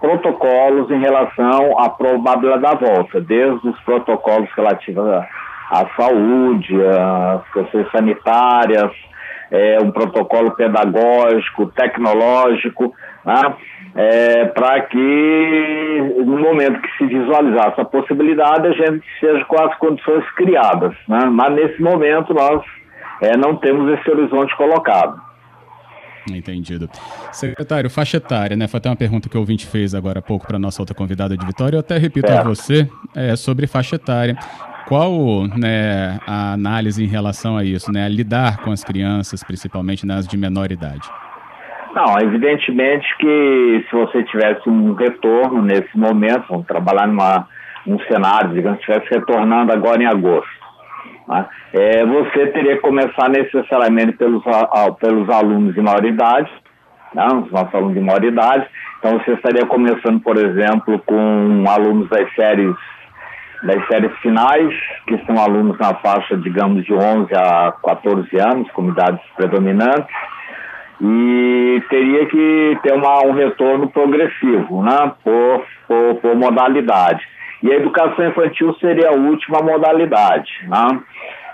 protocolos 0.00 0.90
em 0.90 0.98
relação 0.98 1.78
à 1.78 1.90
probabilidade 1.90 2.62
da 2.62 2.74
volta, 2.74 3.20
desde 3.20 3.68
os 3.68 3.78
protocolos 3.80 4.48
relativos 4.56 5.04
à, 5.70 5.86
saúde, 5.94 6.74
às 6.86 7.52
questões 7.52 7.90
sanitárias, 7.90 8.92
é, 9.50 9.78
um 9.82 9.90
protocolo 9.90 10.52
pedagógico, 10.52 11.66
tecnológico, 11.66 12.94
né? 13.26 13.54
é, 13.96 14.44
para 14.46 14.82
que 14.82 16.14
no 16.24 16.38
momento 16.38 16.80
que 16.80 16.98
se 16.98 17.06
visualizar 17.06 17.68
essa 17.72 17.84
possibilidade 17.84 18.68
a 18.68 18.72
gente 18.72 19.04
seja 19.18 19.44
com 19.46 19.60
as 19.60 19.76
condições 19.78 20.24
criadas, 20.36 20.94
né? 21.08 21.24
mas 21.24 21.54
nesse 21.54 21.82
momento 21.82 22.32
nós 22.32 22.62
é, 23.22 23.36
não 23.36 23.56
temos 23.56 23.98
esse 23.98 24.10
horizonte 24.10 24.54
colocado. 24.56 25.26
Entendido. 26.30 26.90
Secretário, 27.30 27.88
faixa 27.88 28.16
etária, 28.16 28.56
né? 28.56 28.66
Foi 28.66 28.78
até 28.78 28.88
uma 28.90 28.96
pergunta 28.96 29.28
que 29.28 29.36
o 29.36 29.40
ouvinte 29.40 29.64
fez 29.64 29.94
agora 29.94 30.18
há 30.18 30.22
pouco 30.22 30.44
para 30.44 30.56
a 30.56 30.58
nossa 30.58 30.82
outra 30.82 30.92
convidada 30.92 31.36
de 31.36 31.46
Vitória. 31.46 31.76
Eu 31.76 31.80
até 31.80 31.96
repito 31.98 32.32
a 32.32 32.42
você 32.42 32.88
é, 33.14 33.36
sobre 33.36 33.68
faixa 33.68 33.94
etária. 33.94 34.36
Qual 34.88 35.46
né, 35.46 36.18
a 36.26 36.54
análise 36.54 37.02
em 37.02 37.06
relação 37.06 37.56
a 37.56 37.62
isso, 37.62 37.92
né? 37.92 38.04
A 38.04 38.08
lidar 38.08 38.56
com 38.58 38.72
as 38.72 38.82
crianças, 38.82 39.44
principalmente 39.44 40.04
nas 40.04 40.26
de 40.26 40.36
menor 40.36 40.72
idade? 40.72 41.08
Não, 41.96 42.18
evidentemente 42.20 43.06
que 43.16 43.86
se 43.88 43.96
você 43.96 44.22
tivesse 44.24 44.68
um 44.68 44.92
retorno 44.92 45.62
nesse 45.62 45.96
momento, 45.96 46.44
vamos 46.50 46.66
trabalhar 46.66 47.06
numa, 47.06 47.48
num 47.86 47.98
cenário, 48.00 48.50
digamos, 48.50 48.78
estivesse 48.80 49.06
retornando 49.14 49.72
agora 49.72 50.02
em 50.02 50.06
agosto, 50.06 50.46
né? 51.26 51.46
é, 51.72 52.04
você 52.04 52.48
teria 52.48 52.76
que 52.76 52.82
começar 52.82 53.30
necessariamente 53.30 54.12
pelos, 54.18 54.44
pelos 55.00 55.30
alunos 55.30 55.74
de 55.74 55.80
maior 55.80 56.04
idade, 56.04 56.50
né? 57.14 57.26
os 57.28 57.50
nossos 57.50 57.74
alunos 57.74 57.94
de 57.94 58.00
maior 58.00 58.22
idade, 58.22 58.66
então 58.98 59.18
você 59.18 59.32
estaria 59.32 59.64
começando, 59.64 60.20
por 60.20 60.36
exemplo, 60.36 60.98
com 61.06 61.64
alunos 61.66 62.10
das 62.10 62.30
séries 62.34 62.76
das 63.62 63.86
séries 63.88 64.14
finais, 64.18 64.70
que 65.06 65.16
são 65.24 65.42
alunos 65.42 65.78
na 65.78 65.94
faixa, 65.94 66.36
digamos, 66.36 66.84
de 66.84 66.92
11 66.92 67.34
a 67.34 67.72
14 67.82 68.28
anos, 68.38 68.70
com 68.72 68.86
idades 68.90 69.22
predominantes, 69.34 70.14
e 71.00 71.82
teria 71.90 72.26
que 72.26 72.78
ter 72.82 72.94
uma, 72.94 73.20
um 73.26 73.32
retorno 73.32 73.88
progressivo, 73.88 74.82
né, 74.82 75.12
por, 75.22 75.64
por, 75.86 76.14
por, 76.16 76.36
modalidade. 76.36 77.22
E 77.62 77.70
a 77.70 77.76
educação 77.76 78.26
infantil 78.28 78.74
seria 78.74 79.10
a 79.10 79.14
última 79.14 79.60
modalidade, 79.60 80.50
né? 80.68 81.00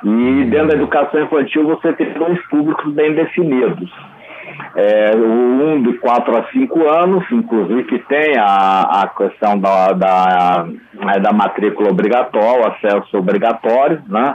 E 0.04 0.44
dentro 0.44 0.68
da 0.68 0.74
educação 0.74 1.22
infantil 1.22 1.64
você 1.64 1.92
tem 1.92 2.12
dois 2.12 2.40
públicos 2.48 2.92
bem 2.92 3.14
definidos. 3.14 3.90
É, 4.74 5.12
o 5.14 5.24
um 5.24 5.82
de 5.82 5.92
4 5.98 6.36
a 6.36 6.44
5 6.50 6.88
anos, 6.88 7.24
inclusive 7.30 7.84
que 7.84 7.98
tem 8.00 8.36
a, 8.36 9.02
a 9.02 9.08
questão 9.08 9.58
da, 9.58 9.92
da, 9.92 10.66
da 11.22 11.32
matrícula 11.32 11.90
obrigatória, 11.90 12.62
o 12.62 12.68
acesso 12.68 13.16
obrigatório, 13.16 14.02
né? 14.08 14.34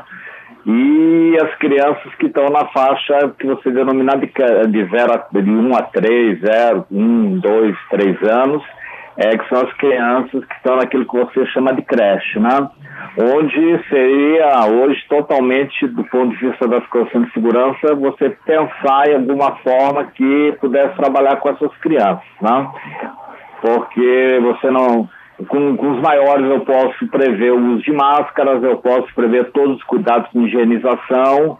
E 0.67 1.38
as 1.41 1.56
crianças 1.56 2.13
que 2.15 2.25
estão 2.25 2.49
na 2.49 2.65
faixa 2.65 3.34
que 3.39 3.47
você 3.47 3.71
denomina 3.71 4.17
de, 4.17 4.27
de, 4.27 4.86
zero, 4.89 5.23
de 5.32 5.49
1 5.49 5.75
a 5.77 5.82
3, 5.84 6.41
0, 6.41 6.86
1, 6.91 7.39
2, 7.39 7.77
3 7.89 8.23
anos, 8.23 8.62
é, 9.15 9.38
que 9.38 9.47
são 9.47 9.65
as 9.65 9.73
crianças 9.77 10.43
que 10.43 10.53
estão 10.56 10.75
naquilo 10.75 11.06
que 11.06 11.17
você 11.17 11.45
chama 11.47 11.73
de 11.73 11.84
creche, 11.84 12.38
né? 12.38 12.69
Onde 13.17 13.82
seria 13.88 14.65
hoje 14.67 15.01
totalmente, 15.08 15.88
do 15.88 16.03
ponto 16.03 16.36
de 16.36 16.49
vista 16.49 16.67
das 16.67 16.86
questões 16.89 17.27
de 17.27 17.34
segurança, 17.34 17.95
você 17.95 18.30
pensar 18.45 19.08
em 19.08 19.15
alguma 19.15 19.56
forma 19.63 20.03
que 20.13 20.53
pudesse 20.60 20.97
trabalhar 20.97 21.38
com 21.38 21.49
essas 21.49 21.75
crianças, 21.77 22.27
né? 22.41 22.69
Porque 23.62 24.39
você 24.43 24.69
não 24.69 25.10
com, 25.45 25.78
com, 25.78 25.91
os 25.91 26.02
maiores 26.02 26.50
eu 26.50 26.62
posso 26.62 27.08
prever 27.08 27.52
o 27.52 27.73
uso 27.73 27.84
de 27.84 27.91
máscaras, 27.91 28.63
eu 28.63 28.78
posso 28.78 29.13
prever 29.13 29.52
todos 29.52 29.78
os 29.78 29.84
cuidados 29.84 30.30
de 30.32 30.39
higienização. 30.39 31.60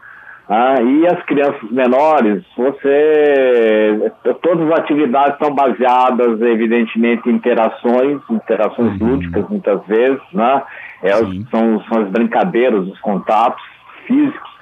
Ah, 0.50 0.82
e 0.82 1.06
as 1.06 1.22
crianças 1.26 1.70
menores, 1.70 2.42
você. 2.56 4.14
Todas 4.42 4.72
as 4.72 4.80
atividades 4.80 5.38
são 5.40 5.54
baseadas, 5.54 6.40
evidentemente, 6.42 7.30
em 7.30 7.34
interações, 7.34 8.22
interações 8.30 9.00
uhum. 9.02 9.10
lúdicas, 9.10 9.50
muitas 9.50 9.86
vezes, 9.86 10.22
né? 10.32 10.64
É, 11.04 11.12
são, 11.12 11.82
são 11.82 12.02
as 12.02 12.10
brincadeiras, 12.10 12.88
os 12.88 13.00
contatos 13.02 13.62
físicos. 14.06 14.57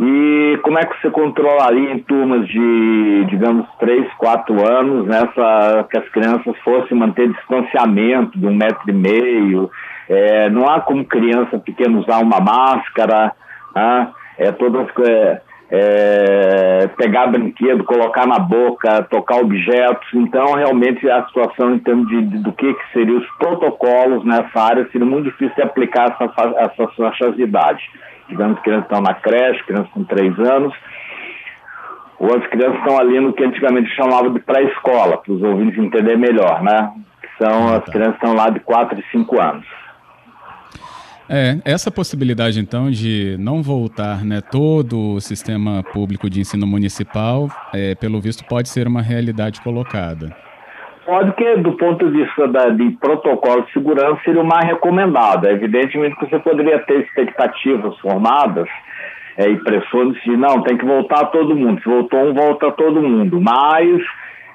E 0.00 0.58
como 0.62 0.78
é 0.78 0.84
que 0.84 1.00
você 1.00 1.10
controlaria 1.10 1.92
em 1.92 2.00
turmas 2.00 2.48
de, 2.48 3.24
digamos, 3.28 3.66
3, 3.78 4.12
4 4.14 4.66
anos, 4.66 5.06
nessa, 5.06 5.86
que 5.88 5.98
as 5.98 6.08
crianças 6.08 6.56
fossem 6.64 6.98
manter 6.98 7.28
distanciamento 7.32 8.38
de 8.38 8.46
um 8.46 8.54
metro 8.54 8.82
e 8.88 8.92
meio? 8.92 9.70
É, 10.08 10.50
não 10.50 10.68
há 10.68 10.80
como 10.80 11.04
criança 11.04 11.58
pequena 11.58 11.98
usar 11.98 12.18
uma 12.18 12.40
máscara, 12.40 13.32
né? 13.74 14.08
é, 14.38 14.50
todas, 14.52 14.88
é, 15.08 15.40
é, 15.70 16.86
pegar 16.96 17.28
brinquedo, 17.28 17.84
colocar 17.84 18.26
na 18.26 18.38
boca, 18.38 19.02
tocar 19.04 19.36
objetos. 19.36 20.08
Então, 20.12 20.54
realmente, 20.54 21.08
a 21.08 21.24
situação 21.26 21.74
em 21.74 21.78
termos 21.78 22.08
de, 22.08 22.22
de 22.22 22.38
do 22.38 22.52
que, 22.52 22.74
que 22.74 22.92
seriam 22.92 23.18
os 23.18 23.30
protocolos 23.38 24.24
nessa 24.24 24.60
área 24.60 24.88
seria 24.90 25.06
muito 25.06 25.26
difícil 25.26 25.54
de 25.54 25.62
aplicar 25.62 26.10
essa, 26.10 26.54
essas 26.58 26.94
faixas 26.96 27.36
de 27.36 27.42
idade. 27.42 27.82
Digamos 28.28 28.56
que 28.58 28.64
crianças 28.64 28.84
estão 28.84 29.00
na 29.00 29.14
creche, 29.14 29.64
crianças 29.64 29.90
com 29.90 30.04
três 30.04 30.38
anos, 30.38 30.74
ou 32.18 32.34
as 32.36 32.46
crianças 32.48 32.78
estão 32.78 32.98
ali 32.98 33.20
no 33.20 33.32
que 33.32 33.44
antigamente 33.44 33.94
chamava 33.94 34.30
de 34.30 34.40
pré-escola, 34.40 35.18
para 35.18 35.32
os 35.32 35.42
ouvintes 35.42 35.78
entenderem 35.78 36.18
melhor, 36.18 36.62
né? 36.62 36.92
São 37.38 37.68
ah, 37.68 37.76
as 37.76 37.84
tá. 37.84 37.92
crianças 37.92 38.18
que 38.18 38.24
estão 38.24 38.34
lá 38.34 38.50
de 38.50 38.60
4 38.60 38.98
e 38.98 39.04
5 39.10 39.40
anos. 39.40 39.66
É, 41.28 41.58
essa 41.64 41.90
possibilidade 41.90 42.60
então 42.60 42.90
de 42.90 43.36
não 43.38 43.62
voltar 43.62 44.22
né, 44.22 44.42
todo 44.42 45.14
o 45.14 45.20
sistema 45.20 45.82
público 45.82 46.28
de 46.28 46.40
ensino 46.40 46.66
municipal, 46.66 47.48
é, 47.72 47.94
pelo 47.94 48.20
visto, 48.20 48.44
pode 48.44 48.68
ser 48.68 48.86
uma 48.86 49.00
realidade 49.00 49.60
colocada. 49.62 50.36
Pode 51.04 51.32
que, 51.32 51.56
do 51.56 51.72
ponto 51.72 52.10
de 52.10 52.24
vista 52.24 52.48
da, 52.48 52.70
de 52.70 52.90
protocolo 52.92 53.62
de 53.62 53.72
segurança, 53.72 54.20
seria 54.24 54.40
o 54.40 54.46
mais 54.46 54.64
recomendado. 54.66 55.46
Evidentemente 55.46 56.16
que 56.16 56.26
você 56.26 56.38
poderia 56.38 56.78
ter 56.80 57.00
expectativas 57.00 57.98
formadas 57.98 58.66
é, 59.36 59.48
e 59.48 59.56
pressões 59.58 60.14
de 60.22 60.36
não, 60.36 60.62
tem 60.62 60.78
que 60.78 60.84
voltar 60.84 61.26
todo 61.26 61.54
mundo. 61.54 61.80
Se 61.82 61.88
voltou 61.88 62.20
um, 62.20 62.32
volta 62.32 62.70
todo 62.72 63.02
mundo. 63.02 63.38
Mas 63.40 64.02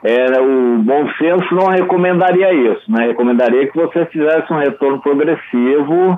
é, 0.04 0.42
o 0.42 0.80
bom 0.80 1.08
senso 1.18 1.54
não 1.54 1.68
recomendaria 1.68 2.52
isso. 2.54 2.92
Né? 2.92 3.08
Recomendaria 3.08 3.68
que 3.68 3.78
você 3.78 4.06
fizesse 4.08 4.52
um 4.52 4.58
retorno 4.58 5.00
progressivo 5.02 6.18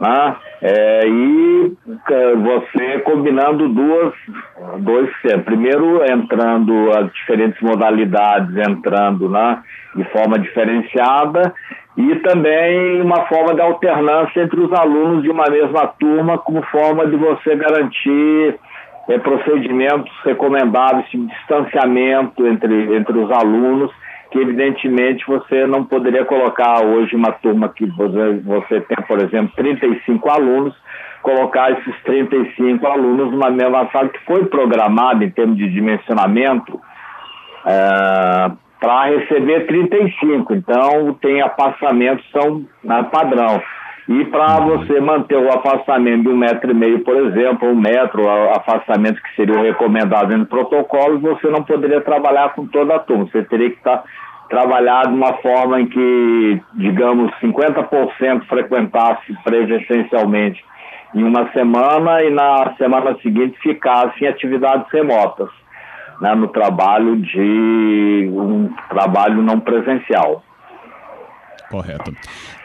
né? 0.00 0.36
É, 0.62 1.06
e 1.06 1.72
é, 2.10 2.34
você 2.34 2.98
combinando 3.00 3.68
duas, 3.68 4.12
dois 4.78 5.10
primeiro 5.44 6.02
entrando 6.10 6.90
as 6.92 7.12
diferentes 7.12 7.60
modalidades, 7.60 8.56
entrando 8.56 9.28
né, 9.28 9.62
de 9.94 10.04
forma 10.04 10.38
diferenciada 10.38 11.52
e 11.96 12.14
também 12.16 13.00
uma 13.02 13.26
forma 13.26 13.54
de 13.54 13.60
alternância 13.60 14.42
entre 14.42 14.60
os 14.60 14.72
alunos 14.72 15.22
de 15.22 15.30
uma 15.30 15.44
mesma 15.50 15.86
turma 15.98 16.38
como 16.38 16.62
forma 16.66 17.06
de 17.06 17.16
você 17.16 17.56
garantir 17.56 18.58
é, 19.08 19.18
procedimentos 19.18 20.12
recomendáveis 20.24 21.08
de 21.10 21.26
distanciamento 21.26 22.46
entre, 22.46 22.96
entre 22.96 23.18
os 23.18 23.30
alunos 23.32 23.90
que 24.30 24.38
evidentemente 24.38 25.24
você 25.26 25.66
não 25.66 25.84
poderia 25.84 26.24
colocar 26.24 26.84
hoje 26.84 27.16
uma 27.16 27.32
turma 27.32 27.68
que 27.68 27.86
você 27.86 28.80
tem, 28.82 28.96
por 29.06 29.20
exemplo, 29.20 29.52
35 29.56 30.30
alunos, 30.30 30.74
colocar 31.22 31.72
esses 31.72 31.94
35 32.04 32.86
alunos 32.86 33.30
numa 33.32 33.50
mesma 33.50 33.88
sala 33.90 34.08
que 34.08 34.18
foi 34.24 34.44
programada 34.46 35.24
em 35.24 35.30
termos 35.30 35.56
de 35.56 35.68
dimensionamento 35.70 36.80
é, 37.66 38.50
para 38.80 39.06
receber 39.06 39.66
35. 39.66 40.54
Então 40.54 41.14
tem 41.20 41.40
afastamentos 41.42 42.24
são 42.30 42.64
né, 42.84 43.02
padrão. 43.10 43.60
E 44.08 44.24
para 44.24 44.58
você 44.60 44.98
manter 45.00 45.36
o 45.36 45.52
afastamento 45.52 46.22
de 46.22 46.28
um 46.30 46.36
metro 46.36 46.70
e 46.70 46.74
meio, 46.74 47.00
por 47.00 47.14
exemplo, 47.14 47.68
um 47.68 47.74
metro, 47.74 48.26
afastamento 48.52 49.20
que 49.20 49.36
seria 49.36 49.58
o 49.58 49.62
recomendado 49.62 50.34
no 50.34 50.46
protocolo, 50.46 51.18
você 51.18 51.48
não 51.48 51.62
poderia 51.62 52.00
trabalhar 52.00 52.54
com 52.54 52.66
toda 52.66 52.96
a 52.96 52.98
turma. 53.00 53.26
Você 53.26 53.42
teria 53.42 53.68
que 53.68 53.76
estar 53.76 53.98
tá, 53.98 55.02
de 55.02 55.14
uma 55.14 55.34
forma 55.34 55.82
em 55.82 55.86
que, 55.86 56.62
digamos, 56.72 57.30
50% 57.42 58.46
frequentasse 58.48 59.36
presencialmente 59.44 60.64
em 61.14 61.22
uma 61.22 61.52
semana 61.52 62.22
e 62.22 62.30
na 62.30 62.74
semana 62.78 63.14
seguinte 63.22 63.58
ficasse 63.60 64.24
em 64.24 64.28
atividades 64.28 64.90
remotas, 64.90 65.50
né, 66.22 66.34
no 66.34 66.48
trabalho 66.48 67.16
de 67.16 68.30
um 68.32 68.70
trabalho 68.88 69.42
não 69.42 69.60
presencial. 69.60 70.42
Correto. 71.70 72.10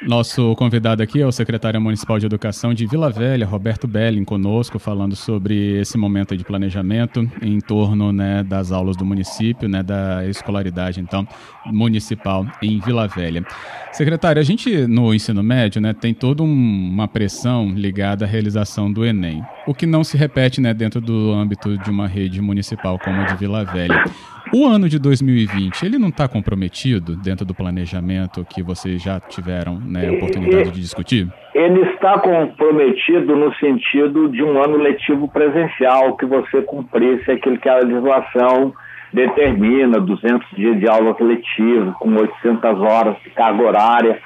Nosso 0.08 0.54
convidado 0.56 1.02
aqui 1.02 1.22
é 1.22 1.26
o 1.26 1.32
secretário 1.32 1.80
municipal 1.80 2.20
de 2.20 2.26
educação 2.26 2.74
de 2.74 2.86
Vila 2.86 3.10
Velha, 3.10 3.46
Roberto 3.46 3.88
Belling, 3.88 4.26
conosco, 4.26 4.78
falando 4.78 5.16
sobre 5.16 5.80
esse 5.80 5.98
momento 5.98 6.36
de 6.36 6.44
planejamento 6.44 7.26
em 7.42 7.60
torno 7.60 8.12
né, 8.12 8.44
das 8.44 8.74
aulas 8.74 8.98
do 8.98 9.06
município, 9.06 9.70
né, 9.70 9.82
da 9.82 10.28
escolaridade, 10.28 11.00
então, 11.00 11.26
municipal 11.66 12.46
em 12.62 12.80
Vila 12.82 13.08
Velha. 13.08 13.46
Secretário, 13.94 14.42
a 14.42 14.44
gente 14.44 14.86
no 14.88 15.14
ensino 15.14 15.42
médio 15.42 15.82
né, 15.82 15.94
tem 15.94 16.14
toda 16.14 16.44
um, 16.44 16.48
uma 16.48 17.08
pressão 17.08 17.70
ligada 17.70 18.26
à 18.26 18.28
realização 18.28 18.92
do 18.92 19.06
Enem, 19.06 19.42
o 19.66 19.74
que 19.74 19.86
não 19.86 20.04
se 20.04 20.18
repete 20.18 20.60
né, 20.60 20.74
dentro 20.74 21.00
do 21.00 21.32
âmbito 21.32 21.78
de 21.78 21.90
uma 21.90 22.08
rede 22.08 22.42
municipal 22.42 23.00
como 23.00 23.22
a 23.22 23.26
de 23.26 23.36
Vila 23.38 23.64
Velha. 23.64 24.04
O 24.52 24.68
ano 24.68 24.88
de 24.88 25.00
2020, 25.00 25.84
ele 25.84 25.98
não 25.98 26.10
está 26.10 26.28
comprometido 26.28 27.16
dentro 27.16 27.44
do 27.44 27.56
planejamento 27.56 28.46
que 28.46 28.62
vocês 28.62 29.02
já 29.02 29.20
tiveram 29.20 29.80
né, 29.94 30.12
oportunidade 30.12 30.72
de 30.72 30.82
discutir? 30.82 31.28
Ele 31.54 31.82
está 31.92 32.20
comprometido 32.20 33.36
no 33.36 33.54
sentido 33.56 34.28
de 34.30 34.44
um 34.44 34.62
ano 34.62 34.78
letivo 34.78 35.28
presencial, 35.28 36.18
que 36.18 36.26
você 36.26 36.62
cumprisse 36.64 37.32
aquilo 37.32 37.58
que 37.58 37.70
a 37.70 37.76
legislação 37.76 38.74
determina, 39.14 40.00
200 40.00 40.50
dias 40.56 40.80
de 40.80 40.90
aulas 40.90 41.20
letivas, 41.20 41.94
com 41.96 42.16
800 42.16 42.82
horas 42.82 43.16
de 43.24 43.30
carga 43.30 43.64
horária. 43.64 44.20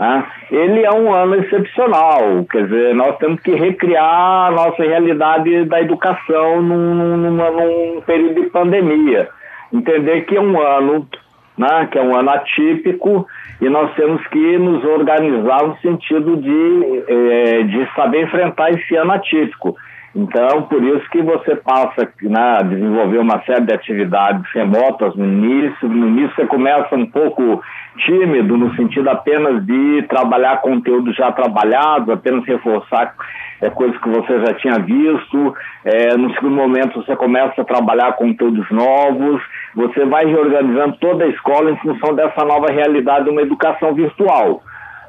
Né? 0.00 0.24
Ele 0.50 0.84
é 0.84 0.90
um 0.90 1.14
ano 1.14 1.36
excepcional, 1.36 2.44
quer 2.50 2.64
dizer, 2.64 2.94
nós 2.94 3.16
temos 3.18 3.40
que 3.40 3.52
recriar 3.52 4.48
a 4.48 4.50
nossa 4.50 4.82
realidade 4.82 5.64
da 5.66 5.80
educação 5.80 6.60
num, 6.60 7.16
num, 7.16 7.30
num 7.30 8.00
período 8.00 8.42
de 8.42 8.50
pandemia 8.50 9.28
entender 9.72 10.22
que 10.22 10.36
é 10.36 10.40
um 10.40 10.60
ano, 10.60 11.08
né, 11.56 11.88
que 11.90 11.98
é 11.98 12.02
um 12.02 12.14
ano 12.14 12.30
atípico, 12.30 13.26
e 13.62 13.68
nós 13.68 13.94
temos 13.94 14.26
que 14.26 14.58
nos 14.58 14.82
organizar 14.82 15.62
no 15.62 15.76
sentido 15.78 16.36
de, 16.36 17.04
é, 17.06 17.62
de 17.62 17.94
saber 17.94 18.24
enfrentar 18.24 18.70
esse 18.70 18.96
ano 18.96 19.12
atípico. 19.12 19.76
Então, 20.14 20.62
por 20.64 20.82
isso 20.82 21.08
que 21.10 21.22
você 21.22 21.56
passa 21.56 22.06
né, 22.22 22.56
a 22.58 22.62
desenvolver 22.62 23.18
uma 23.18 23.40
série 23.44 23.62
de 23.62 23.74
atividades 23.74 24.44
remotas 24.52 25.14
no 25.16 25.24
início. 25.24 25.88
No 25.88 26.08
início 26.08 26.34
você 26.36 26.46
começa 26.46 26.94
um 26.94 27.06
pouco 27.06 27.62
tímido, 27.96 28.58
no 28.58 28.74
sentido 28.76 29.08
apenas 29.08 29.64
de 29.64 30.02
trabalhar 30.08 30.60
conteúdo 30.60 31.12
já 31.14 31.32
trabalhado, 31.32 32.12
apenas 32.12 32.44
reforçar 32.44 33.14
é, 33.62 33.70
coisas 33.70 33.98
que 34.02 34.08
você 34.10 34.38
já 34.40 34.54
tinha 34.54 34.78
visto. 34.80 35.54
É, 35.82 36.14
no 36.16 36.30
segundo 36.34 36.56
momento 36.56 37.02
você 37.02 37.16
começa 37.16 37.62
a 37.62 37.64
trabalhar 37.64 38.12
conteúdos 38.12 38.70
novos. 38.70 39.40
Você 39.74 40.04
vai 40.04 40.26
reorganizando 40.26 40.94
toda 40.98 41.24
a 41.24 41.28
escola 41.28 41.70
em 41.70 41.76
função 41.76 42.14
dessa 42.14 42.44
nova 42.44 42.70
realidade 42.70 43.24
de 43.24 43.30
uma 43.30 43.40
educação 43.40 43.94
virtual. 43.94 44.62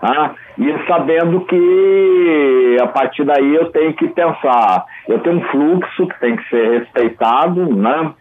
Tá? 0.03 0.35
E 0.57 0.85
sabendo 0.85 1.45
que 1.45 2.77
a 2.81 2.87
partir 2.87 3.23
daí 3.23 3.55
eu 3.55 3.71
tenho 3.71 3.93
que 3.93 4.09
pensar, 4.09 4.83
eu 5.07 5.17
tenho 5.19 5.37
um 5.37 5.43
fluxo 5.43 6.07
que 6.07 6.19
tem 6.19 6.35
que 6.35 6.49
ser 6.49 6.79
respeitado, 6.79 7.73
né? 7.73 8.11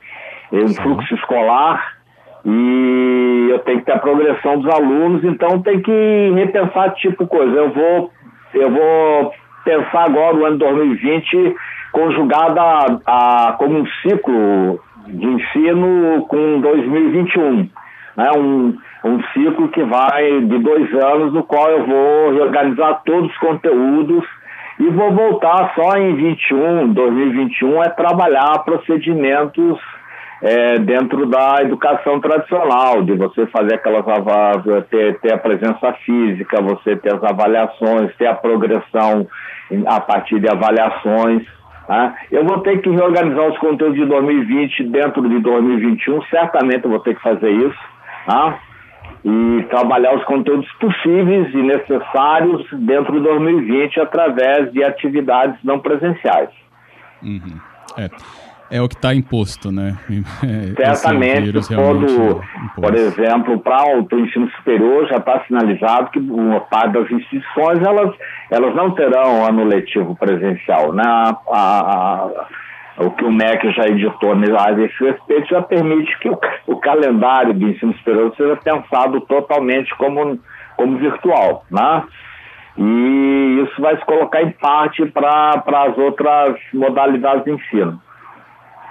um 0.53 0.69
fluxo 0.69 1.13
escolar, 1.17 1.97
e 2.45 3.49
eu 3.51 3.59
tenho 3.61 3.81
que 3.81 3.87
ter 3.87 3.95
a 3.95 3.99
progressão 3.99 4.61
dos 4.61 4.73
alunos, 4.73 5.25
então 5.25 5.61
tem 5.61 5.83
que 5.83 6.33
repensar 6.37 6.95
tipo 6.95 7.27
coisa. 7.27 7.53
Eu 7.53 7.71
vou, 7.73 8.13
eu 8.55 8.71
vou 8.71 9.33
pensar 9.65 10.05
agora 10.05 10.37
o 10.37 10.47
ano 10.47 10.59
2020 10.59 11.57
conjugado 11.91 12.61
a, 12.61 12.87
a, 13.07 13.53
como 13.55 13.81
um 13.81 13.87
ciclo 14.03 14.79
de 15.09 15.27
ensino 15.27 16.27
com 16.29 16.61
2021. 16.61 17.69
Né? 18.17 18.31
Um, 18.37 18.77
um 19.05 19.23
ciclo 19.33 19.69
que 19.69 19.83
vai 19.85 20.41
de 20.41 20.59
dois 20.59 20.93
anos, 20.95 21.33
no 21.33 21.43
qual 21.45 21.71
eu 21.71 21.87
vou 21.87 22.33
reorganizar 22.33 23.03
todos 23.05 23.31
os 23.31 23.39
conteúdos 23.39 24.25
e 24.79 24.89
vou 24.89 25.13
voltar 25.13 25.73
só 25.75 25.97
em 25.97 26.15
21, 26.15 26.93
2021, 26.93 27.83
é 27.83 27.89
trabalhar 27.91 28.59
procedimentos 28.65 29.79
é, 30.43 30.79
dentro 30.81 31.27
da 31.27 31.59
educação 31.61 32.21
tradicional, 32.21 33.03
de 33.03 33.15
você 33.15 33.47
fazer 33.47 33.75
aquelas 33.75 34.05
ter, 34.91 35.21
ter 35.21 35.33
a 35.33 35.39
presença 35.39 35.93
física, 36.05 36.61
você 36.61 36.97
ter 36.97 37.15
as 37.15 37.23
avaliações, 37.23 38.15
ter 38.17 38.27
a 38.27 38.35
progressão 38.35 39.27
a 39.87 40.01
partir 40.01 40.41
de 40.41 40.51
avaliações. 40.51 41.45
Né? 41.89 42.15
Eu 42.33 42.45
vou 42.45 42.59
ter 42.61 42.81
que 42.81 42.91
reorganizar 42.91 43.49
os 43.49 43.59
conteúdos 43.59 43.97
de 43.97 44.05
2020 44.05 44.85
dentro 44.85 45.29
de 45.29 45.39
2021, 45.39 46.23
certamente 46.23 46.85
eu 46.85 46.91
vou 46.91 47.01
ter 47.01 47.15
que 47.15 47.23
fazer 47.23 47.51
isso. 47.51 47.93
Tá? 48.27 48.59
e 49.25 49.65
trabalhar 49.71 50.17
os 50.17 50.25
conteúdos 50.25 50.69
possíveis 50.81 51.55
e 51.55 51.63
necessários 51.63 52.67
dentro 52.73 53.13
de 53.13 53.21
2020 53.21 54.01
através 54.01 54.73
de 54.73 54.83
atividades 54.83 55.57
não 55.63 55.79
presenciais. 55.79 56.51
Uhum. 57.23 57.57
É 57.97 58.11
é 58.73 58.81
o 58.81 58.89
que 58.89 58.95
está 58.95 59.15
imposto, 59.15 59.71
né? 59.71 59.99
Certamente, 60.83 61.53
todo, 61.69 62.41
por 62.75 62.95
exemplo, 62.95 63.61
para 63.61 63.85
o 63.87 64.19
ensino 64.19 64.51
superior 64.53 65.07
já 65.09 65.19
está 65.19 65.45
sinalizado 65.47 66.11
que 66.11 66.19
uma 66.19 66.61
parte 66.61 66.95
das 66.95 67.11
instituições 67.11 67.87
elas, 67.87 68.15
elas 68.51 68.75
não 68.75 68.93
terão 68.93 69.45
ano 69.45 69.65
letivo 69.65 70.17
presencial, 70.17 70.91
né? 70.95 71.05
A, 71.05 71.37
a, 71.51 72.47
o 72.99 73.11
que 73.11 73.25
o 73.25 73.33
MEC 73.33 73.73
já 73.73 73.85
editou 73.85 74.33
a 74.33 74.73
esse 74.83 75.05
respeito 75.05 75.49
já 75.49 75.63
permite 75.63 76.19
que 76.19 76.29
o, 76.29 76.39
o, 76.67 76.77
calendário 76.77 77.55
do 77.55 77.69
ensino 77.69 77.95
superior 77.99 78.35
seja 78.37 78.57
pensado 78.57 79.21
totalmente 79.23 79.95
como, 79.97 80.39
como 80.77 80.99
virtual, 80.99 81.65
né? 81.71 82.05
E 82.77 83.65
isso 83.65 83.81
vai 83.81 83.97
se 83.97 84.05
colocar 84.05 84.43
em 84.43 84.51
parte 84.53 85.05
para 85.07 85.63
as 85.89 85.99
outras 85.99 86.57
modalidades 86.73 87.45
de 87.45 87.53
ensino. 87.53 88.01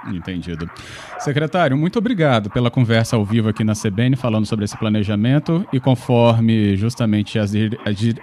Entendido. 0.08 0.70
Secretário, 1.20 1.78
muito 1.78 2.00
obrigado 2.00 2.50
pela 2.50 2.72
conversa 2.72 3.16
ao 3.16 3.24
vivo 3.24 3.50
aqui 3.50 3.64
na 3.64 3.74
CBN, 3.74 4.16
falando 4.16 4.46
sobre 4.46 4.66
esse 4.66 4.76
planejamento 4.78 5.66
e 5.72 5.80
conforme 5.80 6.76
justamente 6.76 7.38
as, 7.38 7.54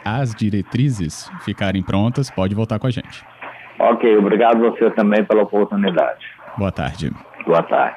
as 0.04 0.34
diretrizes 0.34 1.30
ficarem 1.44 1.82
prontas, 1.82 2.30
pode 2.30 2.54
voltar 2.54 2.80
com 2.80 2.88
a 2.88 2.90
gente. 2.90 3.24
Ok, 3.78 4.16
obrigado 4.16 4.58
você 4.58 4.90
também 4.90 5.24
pela 5.24 5.42
oportunidade. 5.42 6.26
Boa 6.56 6.72
tarde. 6.72 7.12
Boa 7.46 7.62
tarde. 7.62 7.96